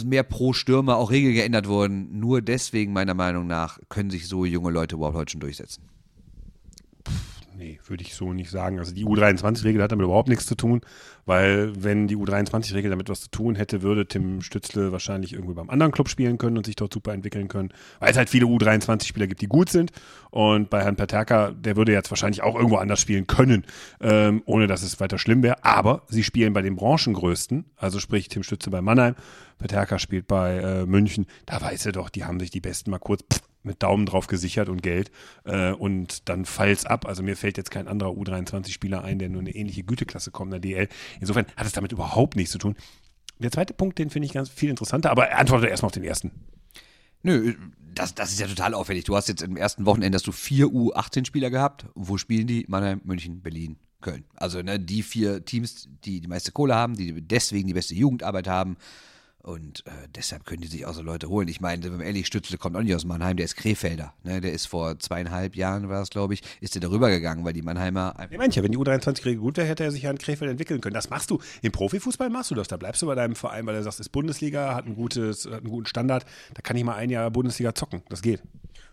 [0.05, 2.19] mehr pro Stürmer auch Regel geändert wurden.
[2.19, 5.89] Nur deswegen meiner Meinung nach können sich so junge Leute überhaupt heute schon durchsetzen.
[7.55, 8.79] Nee, würde ich so nicht sagen.
[8.79, 10.81] Also die U23-Regel hat damit überhaupt nichts zu tun,
[11.25, 15.69] weil wenn die U23-Regel damit was zu tun hätte, würde Tim Stützle wahrscheinlich irgendwie beim
[15.69, 19.27] anderen Club spielen können und sich dort super entwickeln können, weil es halt viele U23-Spieler
[19.27, 19.91] gibt, die gut sind.
[20.31, 23.65] Und bei Herrn Paterka, der würde jetzt wahrscheinlich auch irgendwo anders spielen können,
[24.01, 25.63] ähm, ohne dass es weiter schlimm wäre.
[25.63, 29.15] Aber sie spielen bei den Branchengrößten, also sprich Tim Stützle bei Mannheim,
[29.59, 31.27] Paterka spielt bei äh, München.
[31.45, 34.27] Da weiß er doch, die haben sich die Besten mal kurz pff, mit Daumen drauf
[34.27, 35.11] gesichert und Geld
[35.45, 37.05] äh, und dann fallt's ab.
[37.05, 40.61] Also mir fällt jetzt kein anderer U23-Spieler ein, der nur eine ähnliche Güteklasse kommt in
[40.61, 40.89] der DL.
[41.19, 42.75] Insofern hat es damit überhaupt nichts zu tun.
[43.39, 46.31] Der zweite Punkt, den finde ich ganz viel interessanter, aber antworte erstmal auf den ersten.
[47.23, 47.55] Nö,
[47.95, 49.05] das, das ist ja total auffällig.
[49.05, 51.85] Du hast jetzt im ersten Wochenende hast du vier U18-Spieler gehabt.
[51.95, 52.65] Wo spielen die?
[52.67, 54.25] Mannheim, München, Berlin, Köln.
[54.35, 58.47] Also ne, die vier Teams, die die meiste Kohle haben, die deswegen die beste Jugendarbeit
[58.47, 58.77] haben,
[59.43, 61.49] und äh, deshalb können die sich auch so Leute holen.
[61.49, 64.13] Ich meine, wenn man ehrlich, Stützle kommt auch nicht aus Mannheim, der ist Krefelder.
[64.23, 64.39] Ne?
[64.39, 67.61] Der ist vor zweieinhalb Jahren, war das glaube ich, ist der darüber gegangen, weil die
[67.61, 68.15] Mannheimer.
[68.17, 70.93] Ja, manche, wenn die U23-Regel gut wäre, hätte er sich ja in Krefeld entwickeln können.
[70.93, 71.41] Das machst du.
[71.61, 72.69] Im Profifußball machst du das.
[72.69, 75.55] Da bleibst du bei deinem Verein, weil du sagst, ist Bundesliga, hat, ein gutes, hat
[75.55, 76.25] einen guten Standard.
[76.53, 78.01] Da kann ich mal ein Jahr Bundesliga zocken.
[78.07, 78.41] Das geht.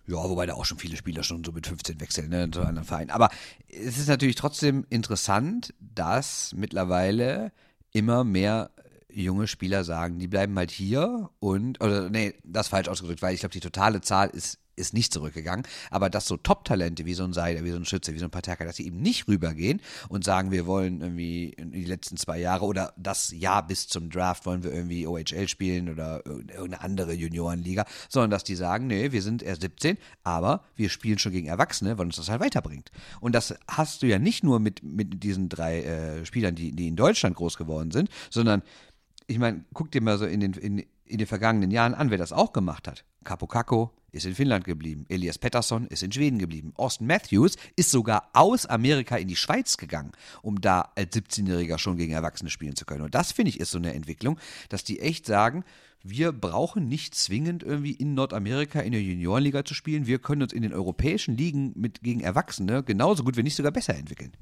[0.09, 2.85] Ja, wobei da auch schon viele Spieler schon so mit 15 wechseln, ne, zu anderen
[2.85, 3.11] Vereinen.
[3.11, 3.29] Aber
[3.69, 7.53] es ist natürlich trotzdem interessant, dass mittlerweile
[7.93, 8.71] immer mehr
[9.15, 13.41] junge Spieler sagen, die bleiben halt hier und, oder nee, das falsch ausgedrückt, weil ich
[13.41, 17.33] glaube, die totale Zahl ist, ist nicht zurückgegangen, aber dass so Top-Talente wie so ein
[17.33, 20.25] Seider, wie so ein Schütze, wie so ein Paterka, dass sie eben nicht rübergehen und
[20.25, 24.65] sagen, wir wollen irgendwie die letzten zwei Jahre oder das Jahr bis zum Draft wollen
[24.65, 29.43] wir irgendwie OHL spielen oder irgendeine andere Juniorenliga, sondern dass die sagen, nee, wir sind
[29.43, 32.91] erst 17, aber wir spielen schon gegen Erwachsene, weil uns das halt weiterbringt.
[33.21, 36.89] Und das hast du ja nicht nur mit, mit diesen drei äh, Spielern, die, die
[36.89, 38.63] in Deutschland groß geworden sind, sondern
[39.31, 42.19] ich meine, guck dir mal so in den, in, in den vergangenen Jahren an, wer
[42.19, 43.05] das auch gemacht hat.
[43.23, 45.07] Capo Caco ist in Finnland geblieben.
[45.09, 46.73] Elias Pettersson ist in Schweden geblieben.
[46.77, 50.11] Austin Matthews ist sogar aus Amerika in die Schweiz gegangen,
[50.43, 53.03] um da als 17-Jähriger schon gegen Erwachsene spielen zu können.
[53.03, 54.37] Und das finde ich ist so eine Entwicklung,
[54.69, 55.65] dass die echt sagen,
[56.03, 60.09] wir brauchen nicht zwingend irgendwie in Nordamerika in der Juniorenliga zu spielen.
[60.09, 63.71] Wir können uns in den europäischen Ligen mit gegen Erwachsene genauso gut, wenn nicht sogar
[63.71, 64.33] besser entwickeln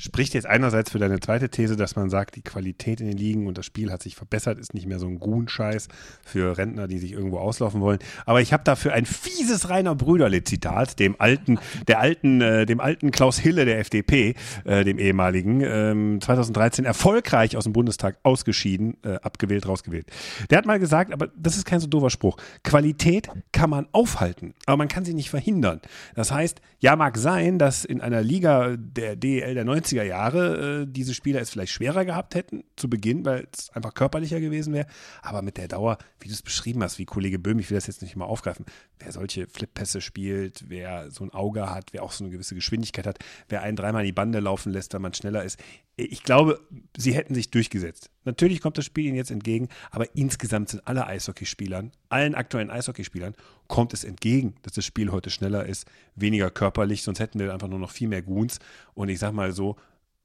[0.00, 3.46] spricht jetzt einerseits für deine zweite These, dass man sagt, die Qualität in den Ligen
[3.46, 5.88] und das Spiel hat sich verbessert, ist nicht mehr so ein Gun-Scheiß
[6.24, 7.98] für Rentner, die sich irgendwo auslaufen wollen.
[8.24, 13.10] Aber ich habe dafür ein fieses Rainer Brüderle-Zitat, dem alten, der alten, äh, dem alten
[13.10, 14.34] Klaus Hille der FDP,
[14.64, 20.06] äh, dem ehemaligen, ähm, 2013 erfolgreich aus dem Bundestag ausgeschieden, äh, abgewählt, rausgewählt.
[20.48, 22.38] Der hat mal gesagt, aber das ist kein so doofer Spruch.
[22.64, 25.80] Qualität kann man aufhalten, aber man kann sie nicht verhindern.
[26.14, 30.82] Das heißt, ja, mag sein, dass in einer Liga der DL der 90 90er Jahre
[30.82, 34.72] äh, diese Spieler es vielleicht schwerer gehabt hätten zu Beginn, weil es einfach körperlicher gewesen
[34.72, 34.86] wäre.
[35.22, 37.86] Aber mit der Dauer, wie du es beschrieben hast, wie Kollege Böhm, ich will das
[37.86, 38.64] jetzt nicht mal aufgreifen,
[38.98, 43.06] wer solche Flippässe spielt, wer so ein Auge hat, wer auch so eine gewisse Geschwindigkeit
[43.06, 43.18] hat,
[43.48, 45.58] wer einen dreimal in die Bande laufen lässt, weil man schneller ist.
[45.96, 46.60] Ich glaube,
[46.96, 48.10] sie hätten sich durchgesetzt.
[48.30, 53.34] Natürlich kommt das Spiel ihnen jetzt entgegen, aber insgesamt sind alle Eishockeyspielern, allen aktuellen Eishockeyspielern,
[53.66, 57.66] kommt es entgegen, dass das Spiel heute schneller ist, weniger körperlich, sonst hätten wir einfach
[57.66, 58.60] nur noch viel mehr Goons.
[58.94, 59.74] Und ich sag mal so,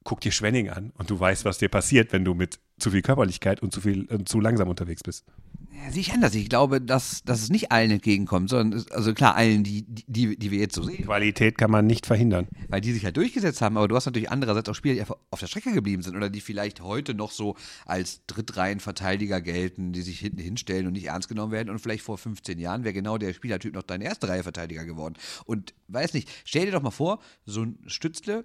[0.06, 3.02] guck dir Schwenning an und du weißt, was dir passiert, wenn du mit zu viel
[3.02, 5.26] Körperlichkeit und zu viel äh, zu langsam unterwegs bist.
[5.72, 6.34] Ja, sehe ich anders.
[6.34, 10.38] Ich glaube, dass, dass es nicht allen entgegenkommt, sondern es, also klar, allen, die, die,
[10.38, 11.04] die wir jetzt so sehen.
[11.04, 12.46] Qualität kann man nicht verhindern.
[12.68, 15.16] Weil die sich halt durchgesetzt haben, aber du hast natürlich andererseits auch Spieler, die einfach
[15.30, 20.02] auf der Strecke geblieben sind oder die vielleicht heute noch so als Drittreihenverteidiger gelten, die
[20.02, 23.18] sich hinten hinstellen und nicht ernst genommen werden und vielleicht vor 15 Jahren wäre genau
[23.18, 25.14] der Spielertyp noch dein erste Reihe Verteidiger geworden.
[25.44, 28.44] Und weiß nicht, stell dir doch mal vor, so ein Stützle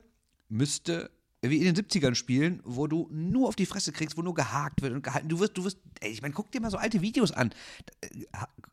[0.49, 1.11] müsste
[1.49, 4.83] wie in den 70ern spielen, wo du nur auf die Fresse kriegst, wo nur gehakt
[4.83, 5.27] wird und gehalten.
[5.27, 7.51] Du wirst, du wirst, ey, ich meine, guck dir mal so alte Videos an.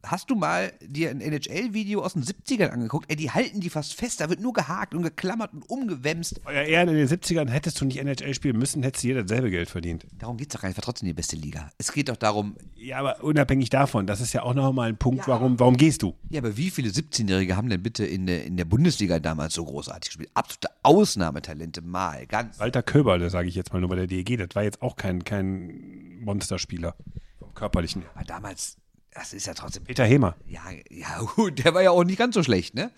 [0.03, 3.11] Hast du mal dir ein NHL-Video aus den 70ern angeguckt?
[3.11, 6.43] Ey, die halten die fast fest, da wird nur gehakt und geklammert und umgewämst.
[6.45, 9.51] Ja, eher in den 70ern hättest du nicht NHL spielen müssen, hättest du jeder dasselbe
[9.51, 10.07] Geld verdient.
[10.19, 11.71] Darum geht es doch gar nicht, war trotzdem die beste Liga.
[11.79, 12.55] Es geht doch darum.
[12.77, 16.03] Ja, aber unabhängig davon, das ist ja auch nochmal ein Punkt, ja, warum, warum gehst
[16.03, 16.15] du?
[16.29, 19.65] Ja, aber wie viele 17-Jährige haben denn bitte in der, in der Bundesliga damals so
[19.65, 20.31] großartig gespielt?
[20.35, 22.58] Absolute Ausnahmetalente mal, ganz.
[22.59, 25.25] Walter Köberle, sage ich jetzt mal nur bei der DEG, das war jetzt auch kein,
[25.25, 26.95] kein Monsterspieler
[27.39, 28.05] vom körperlichen.
[28.15, 28.77] Aber damals,
[29.13, 29.85] das ist ja trotzdem.
[29.85, 30.37] Peter Hemer.
[30.47, 32.91] Ja, ja, gut, der war ja auch nicht ganz so schlecht, ne?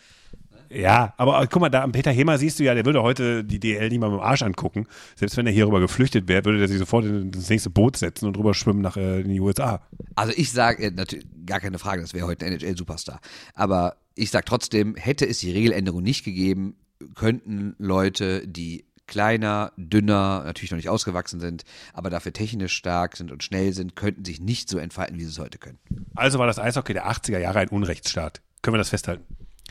[0.72, 3.58] Ja, aber guck mal, da am Peter Hemer siehst du ja, der würde heute die
[3.58, 4.86] DL nicht mal mit dem Arsch angucken.
[5.16, 7.96] Selbst wenn er hier rüber geflüchtet wäre, würde der sich sofort in das nächste Boot
[7.96, 9.82] setzen und rüber schwimmen nach äh, in die USA.
[10.14, 13.20] Also ich sage, äh, natürlich, gar keine Frage, das wäre heute ein NHL-Superstar.
[13.54, 16.76] Aber ich sage trotzdem, hätte es die Regeländerung nicht gegeben,
[17.16, 23.30] könnten Leute, die kleiner, dünner, natürlich noch nicht ausgewachsen sind, aber dafür technisch stark sind
[23.30, 25.78] und schnell sind, könnten sich nicht so entfalten, wie sie es heute können.
[26.14, 28.40] Also war das Eishockey der 80er Jahre ein Unrechtsstaat.
[28.62, 29.24] Können wir das festhalten?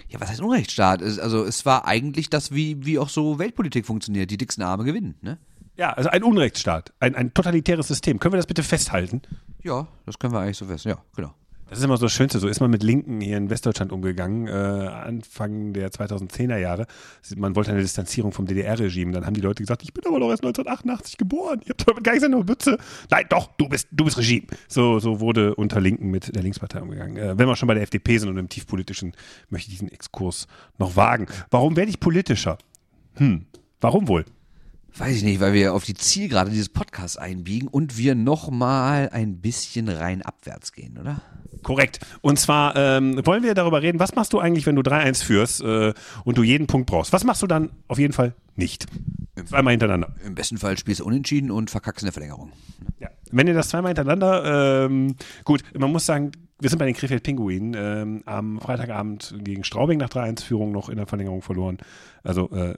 [0.10, 1.02] Ja, was heißt Unrechtsstaat?
[1.02, 4.30] Also es war eigentlich das, wie, wie auch so Weltpolitik funktioniert.
[4.30, 5.40] Die dicksten Arme gewinnen, ne?
[5.78, 8.20] Ja, also ein Unrechtsstaat, ein, ein totalitäres System.
[8.20, 9.22] Können wir das bitte festhalten?
[9.64, 10.84] Ja, das können wir eigentlich so fest.
[10.84, 11.34] Ja, genau.
[11.70, 12.40] Das ist immer so das Schönste.
[12.40, 16.88] So ist man mit Linken hier in Westdeutschland umgegangen, äh, Anfang der 2010er Jahre.
[17.36, 19.12] Man wollte eine Distanzierung vom DDR-Regime.
[19.12, 21.62] Dann haben die Leute gesagt, ich bin aber doch erst 1988 geboren.
[21.64, 22.78] Ihr habt damit gar nichts an der Mütze.
[23.12, 24.48] Nein, doch, du bist, du bist Regime.
[24.68, 27.18] So, so wurde unter Linken mit der Linkspartei umgegangen.
[27.18, 29.14] Äh, wenn wir schon bei der FDP sind und im tiefpolitischen,
[29.50, 30.48] möchte ich diesen Exkurs
[30.80, 31.28] noch wagen.
[31.52, 32.58] Warum werde ich politischer?
[33.16, 33.46] Hm,
[33.80, 34.26] warum wohl?
[34.98, 39.38] Weiß ich nicht, weil wir auf die Zielgerade dieses Podcasts einbiegen und wir nochmal ein
[39.38, 41.22] bisschen rein abwärts gehen, oder?
[41.64, 42.00] Korrekt.
[42.22, 45.62] Und zwar ähm, wollen wir darüber reden, was machst du eigentlich, wenn du 3-1 führst
[45.62, 47.14] äh, und du jeden Punkt brauchst?
[47.14, 48.86] Was machst du dann auf jeden Fall nicht?
[49.46, 50.14] Zweimal hintereinander.
[50.26, 52.52] Im besten Fall spielst du unentschieden und verkackst in der Verlängerung.
[53.00, 53.10] Ja.
[53.32, 56.32] Wenn ihr das zweimal hintereinander, ähm, gut, man muss sagen,
[56.62, 60.98] wir sind bei den Krefeld Pinguinen ähm, am Freitagabend gegen Straubing nach 3-1-Führung noch in
[60.98, 61.78] der Verlängerung verloren.
[62.22, 62.76] Also äh,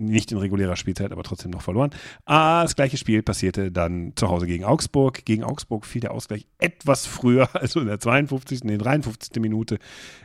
[0.00, 1.90] nicht in regulärer Spielzeit, aber trotzdem noch verloren.
[2.24, 5.24] Ah, das gleiche Spiel passierte dann zu Hause gegen Augsburg.
[5.24, 9.40] Gegen Augsburg fiel der Ausgleich etwas früher, also in der 52., in der 53.
[9.40, 9.78] Minute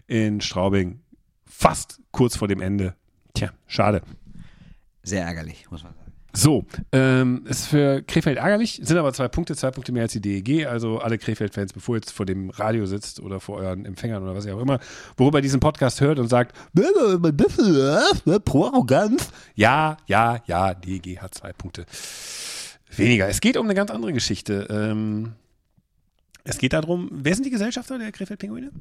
[0.07, 1.01] in Straubing.
[1.45, 2.95] Fast kurz vor dem Ende.
[3.35, 4.01] Tja, schade.
[5.05, 6.11] Sehr ärgerlich, muss man sagen.
[6.33, 10.19] So, ähm, ist für Krefeld ärgerlich, sind aber zwei Punkte, zwei Punkte mehr als die
[10.19, 10.65] DEG.
[10.65, 14.35] Also alle Krefeld-Fans, bevor ihr jetzt vor dem Radio sitzt oder vor euren Empfängern oder
[14.35, 14.79] was ihr auch immer,
[15.15, 16.53] worüber ihr diesen Podcast hört und sagt,
[18.43, 19.29] pro Arroganz.
[19.55, 21.85] Ja, ja, ja, DEG hat zwei Punkte
[22.97, 23.29] weniger.
[23.29, 24.67] Es geht um eine ganz andere Geschichte.
[24.69, 25.33] Ähm,
[26.43, 28.71] es geht darum, wer sind die Gesellschafter der Krefeld-Pinguine?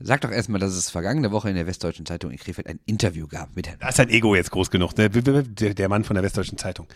[0.00, 3.28] Sag doch erstmal, dass es vergangene Woche in der Westdeutschen Zeitung in Krefeld ein Interview
[3.28, 3.78] gab mit Herrn.
[3.78, 5.08] Da ist sein Ego jetzt groß genug, ne?
[5.08, 6.88] der Mann von der Westdeutschen Zeitung.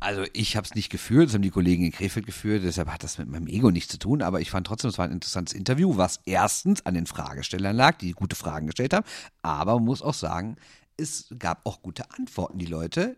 [0.00, 3.04] Also ich habe es nicht geführt, das haben die Kollegen in Krefeld geführt, deshalb hat
[3.04, 5.54] das mit meinem Ego nichts zu tun, aber ich fand trotzdem, es war ein interessantes
[5.54, 9.06] Interview, was erstens an den Fragestellern lag, die gute Fragen gestellt haben,
[9.40, 10.56] aber man muss auch sagen,
[10.98, 12.58] es gab auch gute Antworten.
[12.58, 13.16] Die Leute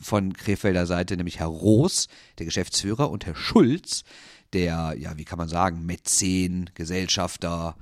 [0.00, 4.04] von Krefelder Seite, nämlich Herr Roos, der Geschäftsführer, und Herr Schulz,
[4.52, 7.76] der, ja, wie kann man sagen, Mäzen, Gesellschafter,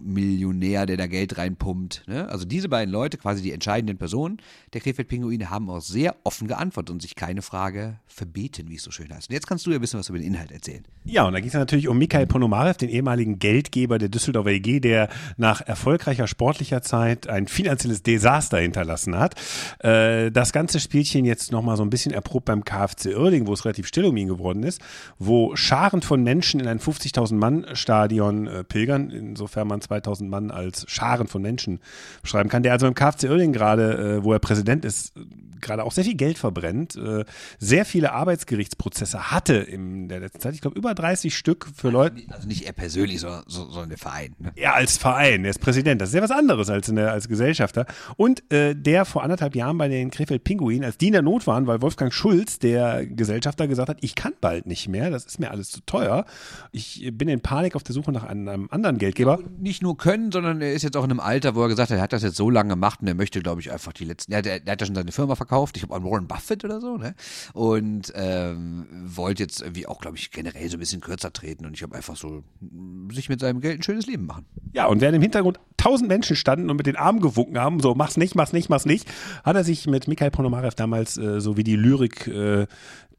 [0.00, 2.04] Millionär, der da Geld reinpumpt.
[2.06, 2.28] Ne?
[2.28, 4.38] Also diese beiden Leute, quasi die entscheidenden Personen
[4.72, 8.90] der Krefeld-Pinguine, haben auch sehr offen geantwortet und sich keine Frage verbeten, wie es so
[8.90, 9.28] schön heißt.
[9.30, 10.84] Und jetzt kannst du ja ein bisschen was über den Inhalt erzählen.
[11.04, 14.80] Ja, und da ging es natürlich um Mikhail Ponomarev, den ehemaligen Geldgeber der Düsseldorfer EG,
[14.80, 19.34] der nach erfolgreicher sportlicher Zeit ein finanzielles Desaster hinterlassen hat.
[19.78, 23.64] Äh, das ganze Spielchen jetzt nochmal so ein bisschen erprobt beim KfC Oerding, wo es
[23.64, 24.80] relativ still um ihn geworden ist,
[25.18, 30.50] wo Scharen von Menschen in ein 50.000 Mann Stadion äh, pilgern, insofern man 2000 Mann
[30.50, 31.80] als Scharen von Menschen
[32.22, 35.14] beschreiben kann, der also im KfC Uerdingen gerade, äh, wo er Präsident ist,
[35.60, 37.24] gerade auch sehr viel Geld verbrennt, äh,
[37.58, 40.54] sehr viele Arbeitsgerichtsprozesse hatte in der letzten Zeit.
[40.54, 42.16] Ich glaube, über 30 Stück für Leute.
[42.28, 44.34] Also nicht er persönlich, sondern, sondern der Verein.
[44.38, 44.52] Ne?
[44.56, 45.44] Ja, als Verein.
[45.44, 46.00] Er ist Präsident.
[46.00, 47.86] Das ist ja was anderes als, der, als Gesellschafter.
[48.16, 51.46] Und äh, der vor anderthalb Jahren bei den Krefeld Pinguinen, als die in der Not
[51.46, 55.40] waren, weil Wolfgang Schulz, der Gesellschafter, gesagt hat, ich kann bald nicht mehr, das ist
[55.40, 56.24] mir alles zu teuer.
[56.72, 59.40] Ich bin in Panik auf der Suche nach einem, einem anderen Geldgeber.
[59.68, 61.98] Nicht nur können, sondern er ist jetzt auch in einem Alter, wo er gesagt hat,
[61.98, 64.32] er hat das jetzt so lange gemacht und er möchte, glaube ich, einfach die letzten.
[64.32, 66.80] Ja, der, der hat ja schon seine Firma verkauft, ich habe an Warren Buffett oder
[66.80, 67.14] so, ne?
[67.52, 71.74] Und ähm, wollte jetzt irgendwie auch, glaube ich, generell so ein bisschen kürzer treten und
[71.74, 74.46] ich habe einfach so mm, sich mit seinem Geld ein schönes Leben machen.
[74.72, 77.94] Ja, und während im Hintergrund tausend Menschen standen und mit den Armen gewunken haben, so
[77.94, 79.06] mach's nicht, mach's nicht, mach's nicht,
[79.44, 82.66] hat er sich mit Mikhail Ponomarev damals, äh, so wie die Lyrik äh,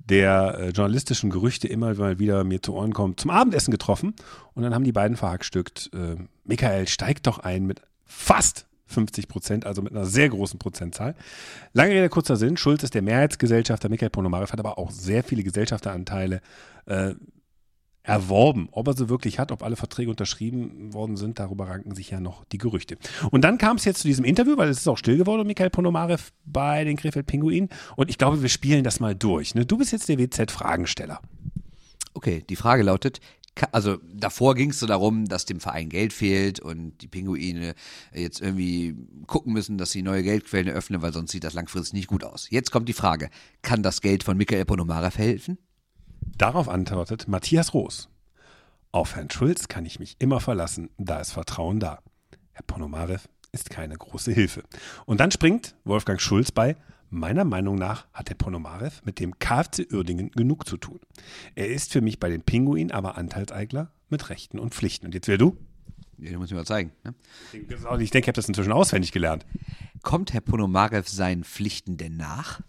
[0.09, 4.15] der äh, journalistischen Gerüchte immer mal wieder mir zu Ohren kommt, zum Abendessen getroffen
[4.53, 6.15] und dann haben die beiden verhackstückt, äh,
[6.49, 11.15] Michael steigt doch ein mit fast 50 Prozent, also mit einer sehr großen Prozentzahl.
[11.73, 12.57] Lange Rede, kurzer Sinn.
[12.57, 13.87] Schulz ist der Mehrheitsgesellschafter.
[13.87, 16.41] Michael Ponomarev hat aber auch sehr viele Gesellschafteranteile
[16.87, 17.13] äh,
[18.01, 18.67] erworben.
[18.71, 22.19] Ob er sie wirklich hat, ob alle Verträge unterschrieben worden sind, darüber ranken sich ja
[22.19, 22.97] noch die Gerüchte.
[23.29, 25.69] Und dann kam es jetzt zu diesem Interview, weil es ist auch still geworden, Michael
[25.69, 27.69] Ponomarev bei den Krefeld Pinguinen.
[27.95, 29.53] Und ich glaube, wir spielen das mal durch.
[29.53, 29.67] Ne?
[29.67, 31.21] Du bist jetzt der WZ-Fragensteller.
[32.15, 33.21] Okay, die Frage lautet,
[33.71, 37.73] also davor ging es so darum, dass dem Verein Geld fehlt und die Pinguine
[38.13, 38.95] jetzt irgendwie
[39.27, 42.49] gucken müssen, dass sie neue Geldquellen eröffnen, weil sonst sieht das langfristig nicht gut aus.
[42.49, 43.29] Jetzt kommt die Frage,
[43.61, 45.57] kann das Geld von Michael Ponomarev helfen?
[46.37, 48.09] Darauf antwortet Matthias Roos.
[48.91, 52.01] Auf Herrn Schulz kann ich mich immer verlassen, da ist Vertrauen da.
[52.53, 54.63] Herr Ponomarev ist keine große Hilfe.
[55.05, 56.75] Und dann springt Wolfgang Schulz bei,
[57.11, 60.99] Meiner Meinung nach hat der Ponomarev mit dem KfC Uerdingen genug zu tun.
[61.55, 65.07] Er ist für mich bei den Pinguinen aber Anteilseigler mit Rechten und Pflichten.
[65.07, 65.57] Und jetzt wer du?
[66.19, 66.91] Ja, du musst mir mal zeigen.
[67.03, 67.15] Ne?
[67.45, 69.45] Ich denke, ich, ich habe das inzwischen auswendig gelernt.
[70.03, 72.61] Kommt Herr Ponomarev seinen Pflichten denn nach?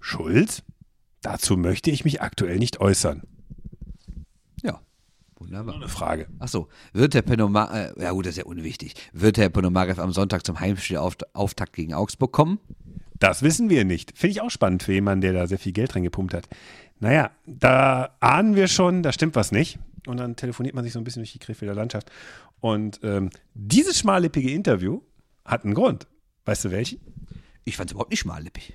[0.00, 0.62] Schulz?
[1.20, 3.22] Dazu möchte ich mich aktuell nicht äußern.
[4.62, 4.80] Ja,
[5.36, 5.74] wunderbar.
[5.74, 6.28] Nur eine Frage.
[6.38, 10.00] Ach so, wird Herr Ponomarev, äh, ja gut, das ist ja unwichtig, wird Herr Ponomarev
[10.00, 12.60] am Sonntag zum Heimspielauftakt gegen Augsburg kommen?
[13.18, 14.16] Das wissen wir nicht.
[14.16, 16.48] Finde ich auch spannend für jemanden, der da sehr viel Geld reingepumpt hat.
[17.00, 19.78] Naja, da ahnen wir schon, da stimmt was nicht.
[20.06, 22.10] Und dann telefoniert man sich so ein bisschen durch die Krefelder Landschaft.
[22.60, 25.00] Und ähm, dieses schmallippige Interview
[25.44, 26.06] hat einen Grund.
[26.44, 27.00] Weißt du welchen?
[27.64, 28.74] Ich fand es überhaupt nicht schmallippig.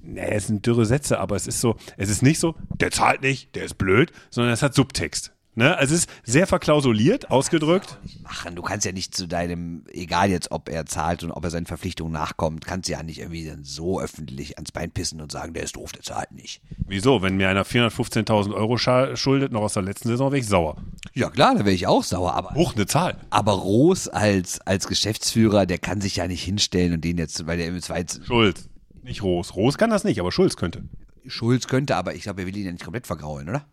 [0.00, 3.22] Nee, es sind dürre Sätze, aber es ist so, es ist nicht so, der zahlt
[3.22, 5.32] nicht, der ist blöd, sondern es hat Subtext.
[5.54, 5.76] Ne?
[5.76, 7.98] Also es ist sehr verklausuliert ausgedrückt.
[8.02, 8.56] Nicht machen.
[8.56, 11.66] Du kannst ja nicht zu deinem, egal jetzt, ob er zahlt und ob er seinen
[11.66, 15.52] Verpflichtungen nachkommt, kannst du ja nicht irgendwie dann so öffentlich ans Bein pissen und sagen,
[15.52, 16.62] der ist doof, der zahlt nicht.
[16.86, 17.20] Wieso?
[17.20, 20.76] Wenn mir einer 415.000 Euro schuldet, noch aus der letzten Saison, wäre ich sauer.
[21.12, 22.32] Ja klar, da wäre ich auch sauer.
[22.32, 23.18] Aber, Hoch eine Zahl.
[23.28, 27.58] aber Roos als, als Geschäftsführer, der kann sich ja nicht hinstellen und den jetzt, weil
[27.58, 28.70] der im zweiten Schulz.
[29.02, 29.54] Nicht Roos.
[29.54, 30.84] Roos kann das nicht, aber Schulz könnte.
[31.26, 33.66] Schulz könnte, aber ich glaube, er will ihn ja nicht komplett vergraulen, oder?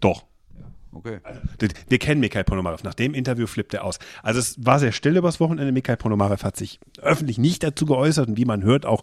[0.00, 0.24] Doch.
[0.98, 1.20] Okay.
[1.88, 2.82] Wir kennen Mikhail Ponomarev.
[2.82, 3.98] Nach dem Interview flippt er aus.
[4.22, 5.72] Also es war sehr still übers Wochenende.
[5.72, 9.02] Mikhail Ponomarev hat sich öffentlich nicht dazu geäußert und wie man hört auch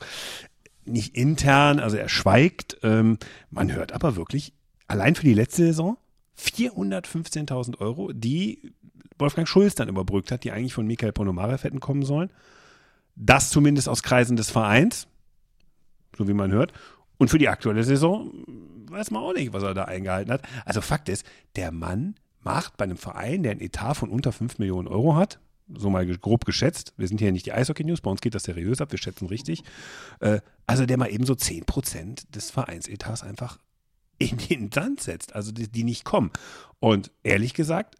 [0.85, 1.79] nicht intern.
[1.79, 2.77] Also er schweigt.
[2.83, 3.17] Ähm,
[3.49, 4.53] man hört aber wirklich
[4.87, 5.97] allein für die letzte Saison
[6.37, 8.73] 415.000 Euro, die
[9.17, 12.29] Wolfgang Schulz dann überbrückt hat, die eigentlich von Mikhail Ponomarev hätten kommen sollen.
[13.15, 15.07] Das zumindest aus Kreisen des Vereins,
[16.17, 16.73] so wie man hört.
[17.17, 18.33] Und für die aktuelle Saison
[18.89, 20.41] weiß man auch nicht, was er da eingehalten hat.
[20.65, 21.25] Also Fakt ist,
[21.55, 25.39] der Mann macht bei einem Verein, der einen Etat von unter 5 Millionen Euro hat,
[25.73, 28.81] so mal grob geschätzt, wir sind hier nicht die Eishockey-News, bei uns geht das seriös
[28.81, 29.63] ab, wir schätzen richtig,
[30.19, 33.57] äh, also der mal eben so 10% des Vereinsetats einfach
[34.17, 36.31] in den Sand setzt, also die, die nicht kommen.
[36.79, 37.95] Und ehrlich gesagt,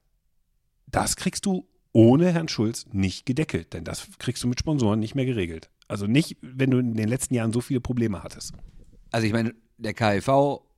[0.88, 5.16] das kriegst du ohne Herrn Schulz nicht gedeckelt, denn das kriegst du mit Sponsoren nicht
[5.16, 5.70] mehr geregelt.
[5.88, 8.54] Also nicht, wenn du in den letzten Jahren so viele Probleme hattest.
[9.12, 10.28] Also ich meine, der KIV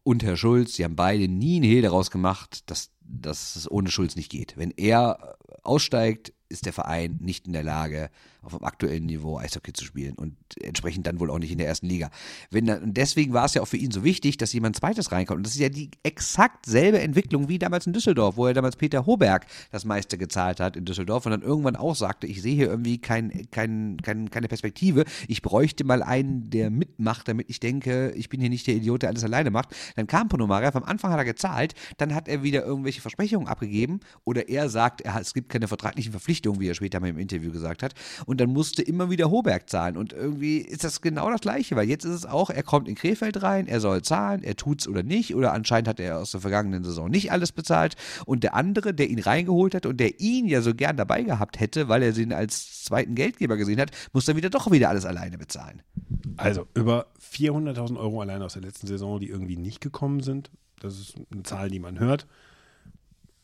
[0.07, 3.91] und Herr Schulz, die haben beide nie einen Hehl daraus gemacht, dass, dass es ohne
[3.91, 4.55] Schulz nicht geht.
[4.55, 8.09] Wenn er aussteigt, ist der Verein nicht in der Lage,
[8.41, 11.67] auf dem aktuellen Niveau Eishockey zu spielen und entsprechend dann wohl auch nicht in der
[11.67, 12.09] ersten Liga.
[12.51, 15.37] Wenn und deswegen war es ja auch für ihn so wichtig, dass jemand zweites reinkommt.
[15.37, 18.75] Und das ist ja die exakt selbe Entwicklung wie damals in Düsseldorf, wo er damals
[18.75, 22.55] Peter Hoberg das meiste gezahlt hat in Düsseldorf und dann irgendwann auch sagte, ich sehe
[22.55, 25.05] hier irgendwie kein, kein, kein, keine Perspektive.
[25.27, 29.01] Ich bräuchte mal einen, der mitmacht, damit ich denke, ich bin hier nicht der Idiot,
[29.01, 29.75] der alles alleine macht.
[29.95, 33.99] Dann kam Ponomarev, am Anfang hat er gezahlt, dann hat er wieder irgendwelche Versprechungen abgegeben
[34.23, 37.51] oder er sagt, es gibt keine vertraglichen Verpflichtungen Verpflichtung, wie er später mal im Interview
[37.51, 37.93] gesagt hat.
[38.27, 39.95] Und dann musste immer wieder Hoberg zahlen.
[39.95, 42.95] Und irgendwie ist das genau das Gleiche, weil jetzt ist es auch, er kommt in
[42.95, 45.33] Krefeld rein, er soll zahlen, er tut's oder nicht.
[45.33, 47.95] Oder anscheinend hat er aus der vergangenen Saison nicht alles bezahlt.
[48.25, 51.61] Und der andere, der ihn reingeholt hat und der ihn ja so gern dabei gehabt
[51.61, 55.05] hätte, weil er ihn als zweiten Geldgeber gesehen hat, muss dann wieder doch wieder alles
[55.05, 55.81] alleine bezahlen.
[56.35, 60.51] Also über 400.000 Euro allein aus der letzten Saison, die irgendwie nicht gekommen sind.
[60.81, 62.27] Das ist eine Zahl, die man hört.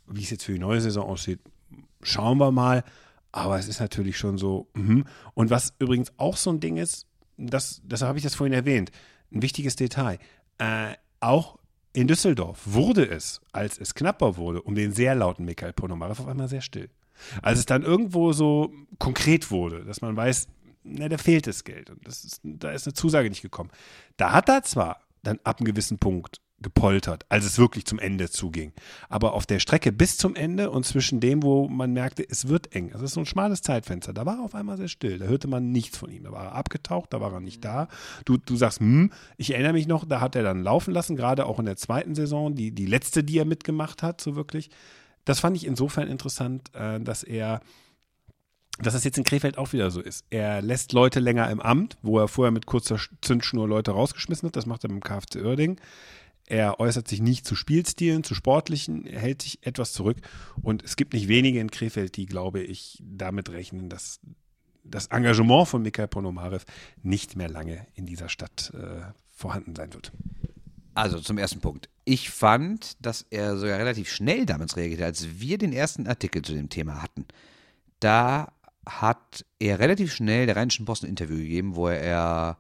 [0.08, 1.40] Wie es jetzt für die neue Saison aussieht,
[2.02, 2.84] schauen wir mal.
[3.34, 4.70] Aber es ist natürlich schon so.
[4.76, 5.06] Mhm.
[5.34, 8.92] Und was übrigens auch so ein Ding ist, das, das habe ich das vorhin erwähnt,
[9.34, 10.20] ein wichtiges Detail.
[10.60, 11.58] Äh, auch
[11.94, 16.28] in Düsseldorf wurde es, als es knapper wurde, um den sehr lauten Mikhail Ponomarev auf
[16.28, 16.90] einmal sehr still.
[17.42, 20.48] Als es dann irgendwo so konkret wurde, dass man weiß,
[20.84, 23.72] na, da fehlt das Geld und das ist, da ist eine Zusage nicht gekommen.
[24.18, 28.30] Da hat er zwar dann ab einem gewissen Punkt gepoltert, als es wirklich zum Ende
[28.30, 28.74] zuging.
[29.10, 32.74] Aber auf der Strecke bis zum Ende und zwischen dem, wo man merkte, es wird
[32.74, 35.26] eng, das ist so ein schmales Zeitfenster, da war er auf einmal sehr still, da
[35.26, 37.88] hörte man nichts von ihm, da war er abgetaucht, da war er nicht da.
[38.26, 41.46] Du, du sagst, hm, ich erinnere mich noch, da hat er dann laufen lassen, gerade
[41.46, 44.70] auch in der zweiten Saison, die, die letzte, die er mitgemacht hat, so wirklich.
[45.26, 47.62] Das fand ich insofern interessant, äh, dass er
[48.80, 50.26] dass das jetzt in Krefeld auch wieder so ist.
[50.32, 54.56] Er lässt Leute länger im Amt, wo er vorher mit kurzer Zündschnur Leute rausgeschmissen hat.
[54.56, 55.80] Das macht er beim KfC Oerding.
[56.48, 60.18] Er äußert sich nicht zu Spielstilen, zu sportlichen, er hält sich etwas zurück.
[60.62, 64.20] Und es gibt nicht wenige in Krefeld, die, glaube ich, damit rechnen, dass
[64.84, 66.66] das Engagement von Mikhail Ponomarev
[67.02, 70.12] nicht mehr lange in dieser Stadt äh, vorhanden sein wird.
[70.94, 71.90] Also zum ersten Punkt.
[72.06, 76.42] Ich fand, dass er sogar relativ schnell damit reagiert hat, als wir den ersten Artikel
[76.42, 77.26] zu dem Thema hatten.
[78.00, 78.52] Da
[78.86, 82.58] hat er relativ schnell der Rheinischen Post ein Interview gegeben, wo er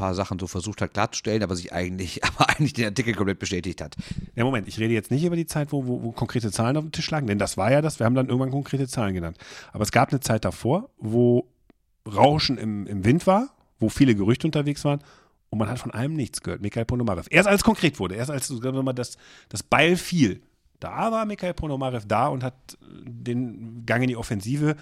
[0.00, 3.82] paar Sachen so versucht hat klarzustellen, aber sich eigentlich, aber eigentlich den Artikel komplett bestätigt
[3.82, 3.96] hat.
[4.34, 6.84] Ja, Moment, ich rede jetzt nicht über die Zeit, wo, wo, wo konkrete Zahlen auf
[6.84, 9.36] dem Tisch lagen, denn das war ja das, wir haben dann irgendwann konkrete Zahlen genannt.
[9.72, 11.46] Aber es gab eine Zeit davor, wo
[12.06, 15.00] Rauschen im, im Wind war, wo viele Gerüchte unterwegs waren
[15.50, 16.62] und man hat von allem nichts gehört.
[16.62, 17.28] Mikhail Ponomarev.
[17.30, 19.18] Erst als konkret wurde, erst als mal, das,
[19.50, 20.40] das Beil fiel,
[20.78, 24.76] da war Mikhail Ponomarev da und hat den Gang in die Offensive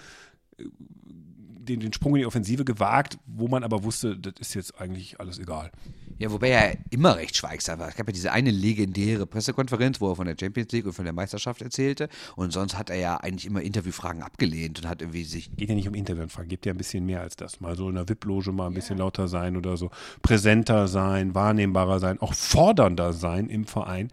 [1.69, 5.19] den, den Sprung in die Offensive gewagt, wo man aber wusste, das ist jetzt eigentlich
[5.19, 5.71] alles egal.
[6.17, 7.87] Ja, wobei er immer recht schweigsam war.
[7.87, 11.05] Es gab ja diese eine legendäre Pressekonferenz, wo er von der Champions League und von
[11.05, 12.09] der Meisterschaft erzählte.
[12.35, 15.55] Und sonst hat er ja eigentlich immer Interviewfragen abgelehnt und hat irgendwie sich.
[15.55, 17.61] Geht ja nicht um Interviewfragen, gibt ja ein bisschen mehr als das.
[17.61, 19.05] Mal so in der VIP-Loge mal ein bisschen ja.
[19.05, 19.91] lauter sein oder so.
[20.21, 24.09] Präsenter sein, wahrnehmbarer sein, auch fordernder sein im Verein.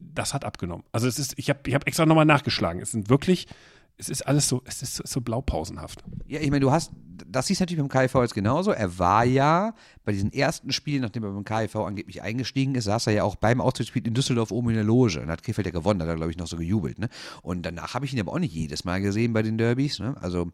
[0.00, 0.84] Das hat abgenommen.
[0.90, 2.82] Also es ist, ich habe ich hab extra nochmal nachgeschlagen.
[2.82, 3.46] Es sind wirklich
[3.98, 6.04] es ist alles so, es ist so blaupausenhaft.
[6.28, 6.92] Ja, ich meine, du hast,
[7.26, 8.70] das ist natürlich beim KIV jetzt genauso.
[8.70, 9.74] Er war ja
[10.04, 13.34] bei diesen ersten Spielen, nachdem er beim KIV angeblich eingestiegen ist, saß er ja auch
[13.34, 16.14] beim Austrittsspiel in Düsseldorf oben in der Loge und hat Krefeld ja gewonnen, hat er,
[16.14, 17.00] glaube ich, noch so gejubelt.
[17.00, 17.08] Ne?
[17.42, 19.98] Und danach habe ich ihn aber auch nicht jedes Mal gesehen bei den Derbys.
[19.98, 20.14] Ne?
[20.20, 20.52] Also,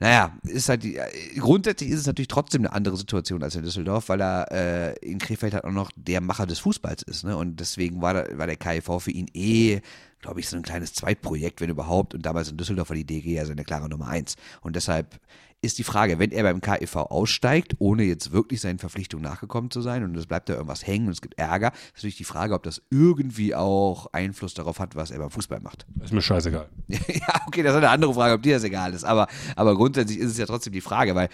[0.00, 0.98] naja, ist halt die,
[1.38, 5.18] grundsätzlich ist es natürlich trotzdem eine andere Situation als in Düsseldorf, weil er äh, in
[5.18, 7.24] Krefeld halt auch noch der Macher des Fußballs ist.
[7.24, 7.36] Ne?
[7.36, 9.80] Und deswegen war, der, war der KIV für ihn eh
[10.20, 12.14] glaube ich, so ein kleines Zweitprojekt, wenn überhaupt.
[12.14, 14.36] Und damals in Düsseldorf war die DG ja seine klare Nummer eins.
[14.60, 15.18] Und deshalb
[15.62, 19.82] ist die Frage, wenn er beim KIV aussteigt, ohne jetzt wirklich seinen Verpflichtungen nachgekommen zu
[19.82, 22.54] sein und es bleibt da irgendwas hängen und es gibt Ärger, ist natürlich die Frage,
[22.54, 25.86] ob das irgendwie auch Einfluss darauf hat, was er beim Fußball macht.
[26.02, 26.68] Ist mir scheißegal.
[26.88, 29.04] ja, okay, das ist eine andere Frage, ob dir das egal ist.
[29.04, 31.28] Aber, aber grundsätzlich ist es ja trotzdem die Frage, weil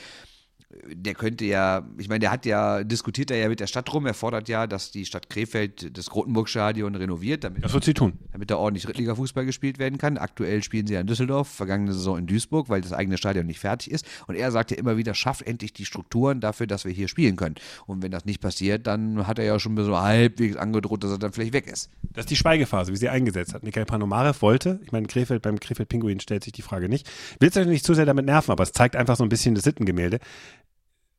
[0.68, 4.04] der könnte ja, ich meine, der hat ja, diskutiert er ja mit der Stadt rum,
[4.04, 8.14] er fordert ja, dass die Stadt Krefeld das Grotenburg-Stadion renoviert, damit, das wird sie tun.
[8.32, 10.18] damit da ordentlich Drittliga-Fußball gespielt werden kann.
[10.18, 13.60] Aktuell spielen sie ja in Düsseldorf, vergangene Saison in Duisburg, weil das eigene Stadion nicht
[13.60, 14.06] fertig ist.
[14.26, 17.36] Und er sagt ja immer wieder, schafft endlich die Strukturen dafür, dass wir hier spielen
[17.36, 17.54] können.
[17.86, 21.18] Und wenn das nicht passiert, dann hat er ja schon so halbwegs angedroht, dass er
[21.18, 21.90] dann vielleicht weg ist.
[22.12, 23.62] Das ist die Schweigephase, wie sie eingesetzt hat.
[23.62, 27.08] Mikhail Panomarev wollte, ich meine, Krefeld, beim Krefeld Pinguin stellt sich die Frage nicht,
[27.38, 29.54] will es euch nicht zu sehr damit nerven, aber es zeigt einfach so ein bisschen
[29.54, 30.18] das Sittengemälde.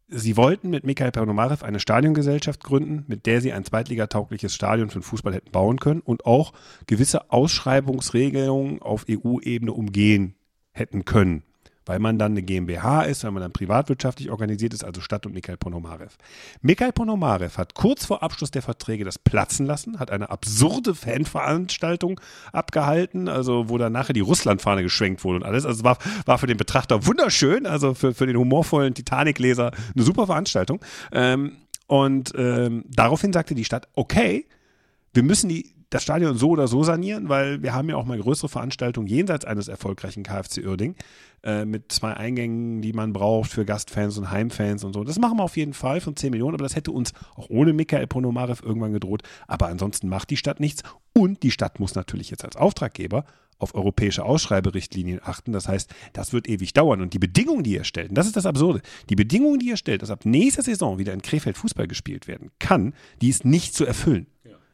[0.09, 4.99] Sie wollten mit Mikhail Pernomarev eine Stadiongesellschaft gründen, mit der sie ein zweitligataugliches Stadion für
[4.99, 6.53] den Fußball hätten bauen können und auch
[6.85, 10.35] gewisse Ausschreibungsregelungen auf EU-Ebene umgehen
[10.71, 11.43] hätten können
[11.87, 15.33] weil man dann eine GmbH ist, weil man dann privatwirtschaftlich organisiert ist, also Stadt und
[15.33, 16.15] Mikhail Ponomarev.
[16.61, 22.19] Mikhail Ponomarev hat kurz vor Abschluss der Verträge das platzen lassen, hat eine absurde Fanveranstaltung
[22.51, 25.65] abgehalten, also wo dann nachher die Russlandfahne geschwenkt wurde und alles.
[25.65, 30.03] Also es war, war für den Betrachter wunderschön, also für, für den humorvollen Titanic-Leser eine
[30.03, 30.79] super Veranstaltung.
[31.11, 31.57] Ähm,
[31.87, 34.45] und ähm, daraufhin sagte die Stadt, okay,
[35.13, 38.19] wir müssen die, das Stadion so oder so sanieren, weil wir haben ja auch mal
[38.19, 40.95] größere Veranstaltungen jenseits eines erfolgreichen KFC Uerding
[41.43, 45.03] äh, mit zwei Eingängen, die man braucht für Gastfans und Heimfans und so.
[45.03, 47.71] Das machen wir auf jeden Fall von 10 Millionen, aber das hätte uns auch ohne
[47.71, 49.23] Mikael Ponomarev irgendwann gedroht.
[49.47, 50.83] Aber ansonsten macht die Stadt nichts
[51.13, 53.23] und die Stadt muss natürlich jetzt als Auftraggeber
[53.59, 55.51] auf europäische Ausschreiberichtlinien achten.
[55.51, 57.01] Das heißt, das wird ewig dauern.
[57.01, 59.77] Und die Bedingungen, die ihr stellt, und das ist das Absurde, die Bedingungen, die ihr
[59.77, 63.73] stellt, dass ab nächster Saison wieder in Krefeld Fußball gespielt werden kann, die ist nicht
[63.73, 64.27] zu erfüllen.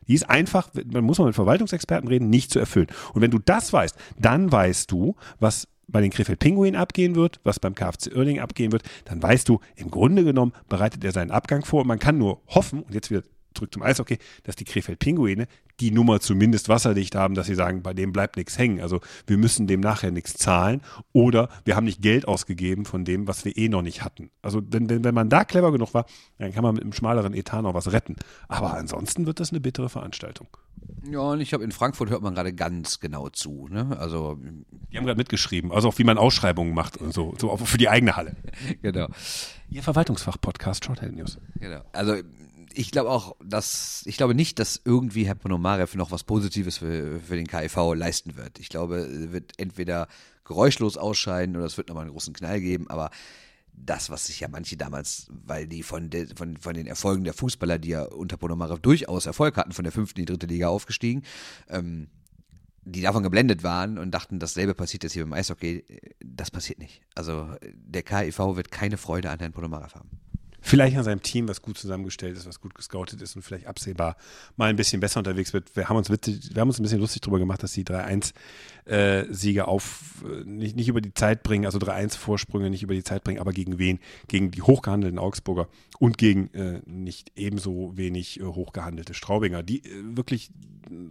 [0.07, 2.87] Die ist einfach, man muss mal mit Verwaltungsexperten reden, nicht zu erfüllen.
[3.13, 7.39] Und wenn du das weißt, dann weißt du, was bei den Krefeld Pinguinen abgehen wird,
[7.43, 11.31] was beim KfC Oerding abgehen wird, dann weißt du, im Grunde genommen bereitet er seinen
[11.31, 13.23] Abgang vor und man kann nur hoffen, und jetzt wieder
[13.53, 15.47] zurück zum Eishockey, dass die Krefeld Pinguine
[15.79, 18.79] die Nummer zumindest wasserdicht haben, dass sie sagen, bei dem bleibt nichts hängen.
[18.79, 20.81] Also wir müssen dem nachher nichts zahlen
[21.13, 24.29] oder wir haben nicht Geld ausgegeben von dem, was wir eh noch nicht hatten.
[24.41, 26.05] Also wenn, wenn, wenn man da clever genug war,
[26.37, 28.15] dann kann man mit einem schmaleren Etat noch was retten.
[28.47, 30.47] Aber ansonsten wird das eine bittere Veranstaltung.
[31.09, 33.67] Ja, und ich glaube, in Frankfurt hört man gerade ganz genau zu.
[33.69, 33.97] Ne?
[33.99, 34.37] Also,
[34.91, 37.77] Die haben gerade mitgeschrieben, also auch wie man Ausschreibungen macht und so, so auch für
[37.77, 38.35] die eigene Halle.
[38.81, 39.07] genau.
[39.69, 41.39] Ihr Verwaltungsfach-Podcast Shorthand News.
[41.59, 41.81] genau.
[41.93, 42.15] Also
[42.75, 47.19] ich glaube auch, dass ich glaube nicht, dass irgendwie Herr Ponomarev noch was Positives für,
[47.19, 48.59] für den KIV leisten wird.
[48.59, 50.07] Ich glaube, er wird entweder
[50.45, 53.09] geräuschlos ausscheiden oder es wird nochmal einen großen Knall geben, aber
[53.75, 57.33] das, was sich ja manche damals, weil die von, de, von, von den Erfolgen der
[57.33, 60.67] Fußballer, die ja unter Ponomarev durchaus Erfolg hatten, von der fünften in die dritte Liga
[60.67, 61.23] aufgestiegen,
[61.69, 62.07] ähm,
[62.85, 65.85] die davon geblendet waren und dachten, dasselbe passiert jetzt hier beim Eishockey,
[66.19, 67.01] das passiert nicht.
[67.15, 70.22] Also der KIV wird keine Freude an Herrn Ponomarev haben
[70.63, 74.15] vielleicht an seinem Team, was gut zusammengestellt ist, was gut gescoutet ist und vielleicht absehbar
[74.55, 75.75] mal ein bisschen besser unterwegs wird.
[75.75, 79.59] Wir haben uns, witzig, wir haben uns ein bisschen lustig darüber gemacht, dass die 3-1-Siege
[79.59, 83.25] äh, auf äh, nicht, nicht über die Zeit bringen, also 3-1-Vorsprünge nicht über die Zeit
[83.25, 83.99] bringen, aber gegen wen?
[84.29, 85.67] Gegen die hochgehandelten Augsburger
[85.99, 90.49] und gegen äh, nicht ebenso wenig äh, hochgehandelte Straubinger, die äh, wirklich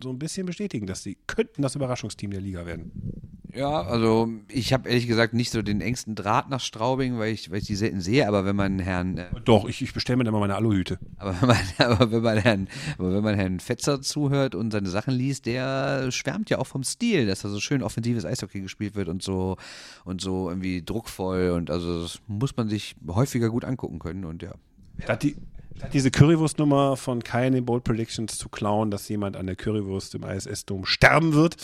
[0.03, 3.32] so ein bisschen bestätigen, dass sie könnten das Überraschungsteam der Liga werden.
[3.55, 7.51] Ja, also ich habe ehrlich gesagt nicht so den engsten Draht nach Straubing, weil ich,
[7.51, 10.25] weil ich die selten sehe, aber wenn man Herrn äh, Doch, ich, ich bestelle mir
[10.25, 10.99] dann mal meine Aluhüte.
[11.19, 14.89] Aber wenn man, aber wenn man Herrn, aber wenn man Herrn Fetzer zuhört und seine
[14.89, 18.95] Sachen liest, der schwärmt ja auch vom Stil, dass da so schön offensives Eishockey gespielt
[18.95, 19.59] wird und so
[20.05, 24.43] und so irgendwie druckvoll und also das muss man sich häufiger gut angucken können und
[24.43, 24.53] ja.
[24.99, 25.37] Statt, die,
[25.77, 29.57] statt diese Currywurst-Nummer von Kai in den Bold Predictions zu klauen, dass jemand an der
[29.57, 31.57] Currywurst im ISS-Dom sterben wird,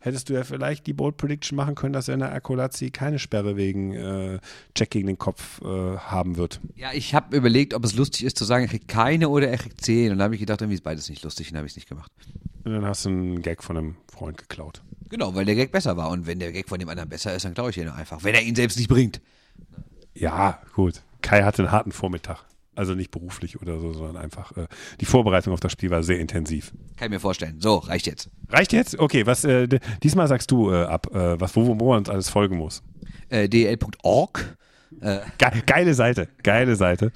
[0.00, 3.18] hättest du ja vielleicht die Bold Prediction machen können, dass er in der Akolazzi keine
[3.18, 4.38] Sperre wegen äh,
[4.74, 6.60] Check gegen den Kopf äh, haben wird.
[6.76, 9.58] Ja, ich habe überlegt, ob es lustig ist zu sagen, er kriegt keine oder er
[9.58, 11.72] kriegt zehn und dann habe ich gedacht, irgendwie ist beides nicht lustig und habe ich
[11.72, 12.10] es nicht gemacht.
[12.64, 14.82] Und dann hast du einen Gag von einem Freund geklaut.
[15.08, 17.44] Genau, weil der Gag besser war und wenn der Gag von dem anderen besser ist,
[17.44, 19.20] dann glaube ich ihn einfach, wenn er ihn selbst nicht bringt.
[20.14, 21.02] Ja, gut.
[21.20, 22.44] Kai hatte einen harten Vormittag.
[22.74, 24.66] Also nicht beruflich oder so, sondern einfach äh,
[25.00, 26.72] die Vorbereitung auf das Spiel war sehr intensiv.
[26.96, 27.60] Kann ich mir vorstellen.
[27.60, 28.30] So, reicht jetzt.
[28.48, 28.98] Reicht jetzt?
[28.98, 29.68] Okay, was äh,
[30.02, 32.82] diesmal sagst du äh, ab, äh, was, wo, wo man uns alles folgen muss.
[33.28, 34.56] Äh, dl.org,
[35.00, 37.12] äh, Ge geile Seite, geile Seite.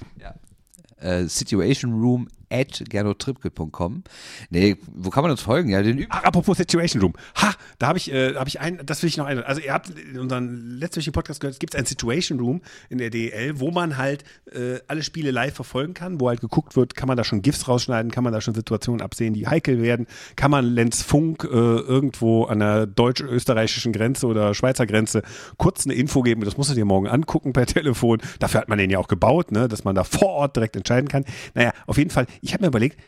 [0.99, 4.03] äh, Situation Room at gernottripke.com.
[4.49, 5.69] Nee, wo kann man uns folgen?
[5.69, 7.13] Ja, den Ach, apropos Situation Room.
[7.35, 9.43] Ha, da habe ich, äh, hab ich ein, das will ich noch ein.
[9.43, 13.09] Also ihr habt in unseren letzten Podcast gehört, es gibt ein Situation Room in der
[13.09, 17.07] DEL, wo man halt äh, alle Spiele live verfolgen kann, wo halt geguckt wird, kann
[17.07, 20.51] man da schon GIFs rausschneiden, kann man da schon Situationen absehen, die heikel werden, kann
[20.51, 25.21] man Lenz Funk äh, irgendwo an der deutsch-österreichischen Grenze oder Schweizer Grenze
[25.57, 28.19] kurz eine Info geben, das musst du dir morgen angucken per Telefon.
[28.39, 31.07] Dafür hat man den ja auch gebaut, ne, dass man da vor Ort direkt entscheiden
[31.07, 31.25] kann.
[31.53, 32.99] Naja, auf jeden Fall, ich habe mir überlegt,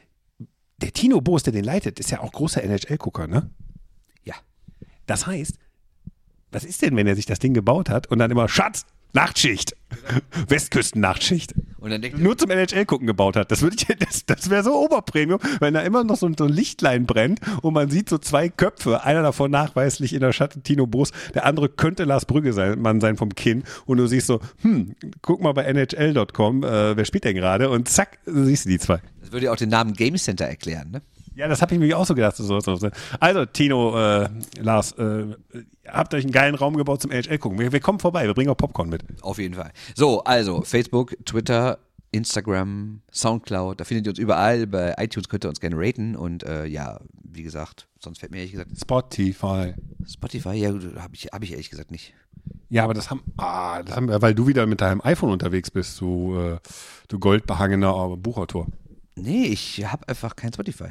[0.77, 3.49] der Tino Boos, der den leitet, ist ja auch großer NHL-Gucker, ne?
[4.23, 4.35] ja.
[5.05, 5.57] Das heißt,
[6.51, 9.75] was ist denn, wenn er sich das Ding gebaut hat und dann immer Schatz, Nachtschicht,
[10.47, 11.53] Westküsten-Nachtschicht,
[12.17, 13.51] nur zum NHL-Gucken gebaut hat.
[13.51, 16.51] Das, ich, das, das wäre so Oberpremium, wenn da immer noch so, ein- so ein
[16.51, 20.87] Lichtlein brennt und man sieht so zwei Köpfe, einer davon nachweislich in der Schatten Tino
[20.87, 24.39] Boos, der andere könnte Lars Brügge sein, Mann sein vom Kinn und du siehst so,
[24.61, 28.79] hm, guck mal bei NHL.com, äh, wer spielt denn gerade und zack, siehst du die
[28.79, 28.99] zwei.
[29.21, 31.01] Das würde ja auch den Namen Game Center erklären, ne?
[31.39, 32.35] Ja, das habe ich mir auch so gedacht.
[32.35, 32.89] So, so, so.
[33.21, 34.27] Also, Tino, äh,
[34.59, 35.27] Lars, äh,
[35.87, 37.57] habt euch einen geilen Raum gebaut zum NHL gucken.
[37.57, 39.05] Wir, wir kommen vorbei, wir bringen auch Popcorn mit.
[39.21, 39.71] Auf jeden Fall.
[39.95, 41.79] So, also Facebook, Twitter,
[42.11, 44.67] Instagram, Soundcloud, da findet ihr uns überall.
[44.67, 48.39] Bei iTunes könnt ihr uns gerne raten und äh, ja, wie gesagt, sonst fällt mir
[48.39, 49.75] ehrlich gesagt Spotify.
[50.05, 52.13] Spotify, ja, habe ich, hab ich ehrlich gesagt nicht.
[52.67, 55.71] Ja, aber das haben, ah, das haben wir, weil du wieder mit deinem iPhone unterwegs
[55.71, 56.57] bist, du, äh,
[57.07, 58.67] du goldbehangener Buchautor.
[59.21, 60.89] Nee, ich habe einfach kein Spotify.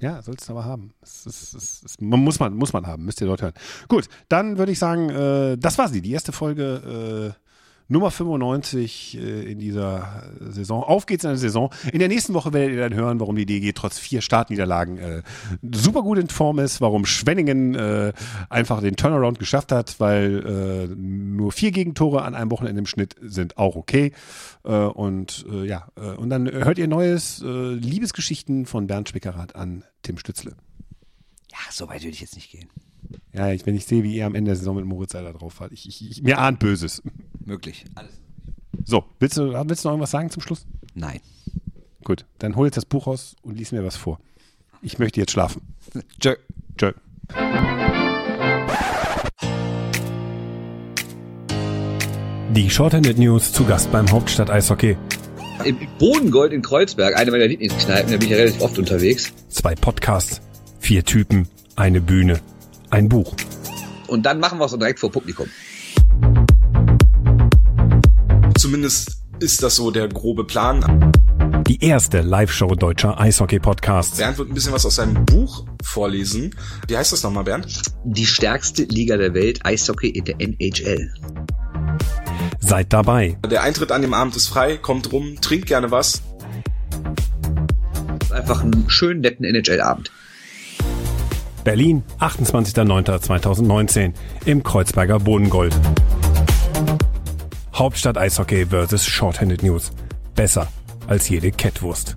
[0.00, 0.92] Ja, sollst du aber haben.
[1.00, 3.54] Das ist, das ist, muss man, muss man haben, müsst ihr dort hören.
[3.86, 7.41] Gut, dann würde ich sagen, äh, das war sie, die erste Folge äh,
[7.92, 10.82] Nummer 95 äh, in dieser Saison.
[10.82, 11.72] Auf geht's in der Saison.
[11.92, 15.22] In der nächsten Woche werdet ihr dann hören, warum die DG trotz vier Startniederlagen äh,
[15.72, 18.12] super gut in Form ist, warum Schwenningen äh,
[18.48, 23.14] einfach den Turnaround geschafft hat, weil äh, nur vier Gegentore an einem Wochenende im Schnitt
[23.20, 24.12] sind auch okay.
[24.64, 25.86] Äh, und äh, ja,
[26.16, 30.56] und dann hört ihr neues Liebesgeschichten von Bernd Spickerath an Tim Stützle.
[31.50, 32.68] Ja, so weit würde ich jetzt nicht gehen.
[33.32, 35.54] Ja, ich, wenn ich sehe, wie ihr am Ende der Saison mit Moritz Seiler drauf
[35.54, 37.02] fahrt, ich, ich, ich, mir ahnt Böses.
[37.44, 37.84] Möglich.
[37.94, 38.20] Alles.
[38.84, 40.66] So, willst du, willst du noch irgendwas sagen zum Schluss?
[40.94, 41.20] Nein.
[42.04, 44.18] Gut, dann hol jetzt das Buch raus und lies mir was vor.
[44.82, 45.62] Ich möchte jetzt schlafen.
[46.18, 46.34] Tschö.
[46.76, 46.92] Tschö.
[52.54, 54.96] Die Shorthanded News zu Gast beim Hauptstadt Eishockey.
[55.64, 59.32] Im Bodengold in Kreuzberg, eine meiner Lieblingskneipen, da bin ich ja relativ oft unterwegs.
[59.48, 60.40] Zwei Podcasts,
[60.80, 62.40] vier Typen, eine Bühne,
[62.92, 63.34] ein Buch.
[64.06, 65.48] Und dann machen wir es auch direkt vor Publikum.
[68.58, 71.12] Zumindest ist das so der grobe Plan.
[71.66, 74.18] Die erste Live-Show deutscher Eishockey-Podcasts.
[74.18, 76.54] Bernd wird ein bisschen was aus seinem Buch vorlesen.
[76.86, 77.82] Wie heißt das nochmal, Bernd?
[78.04, 81.12] Die stärkste Liga der Welt, Eishockey in der NHL.
[82.60, 83.38] Seid dabei.
[83.50, 86.22] Der Eintritt an dem Abend ist frei, kommt rum, trinkt gerne was.
[88.30, 90.10] Einfach einen schönen, netten NHL-Abend.
[91.64, 94.12] Berlin, 28.09.2019
[94.46, 95.74] im Kreuzberger Bodengold.
[97.74, 99.06] Hauptstadt Eishockey vs.
[99.06, 99.92] Shorthanded News.
[100.34, 100.68] Besser
[101.06, 102.16] als jede Kettwurst.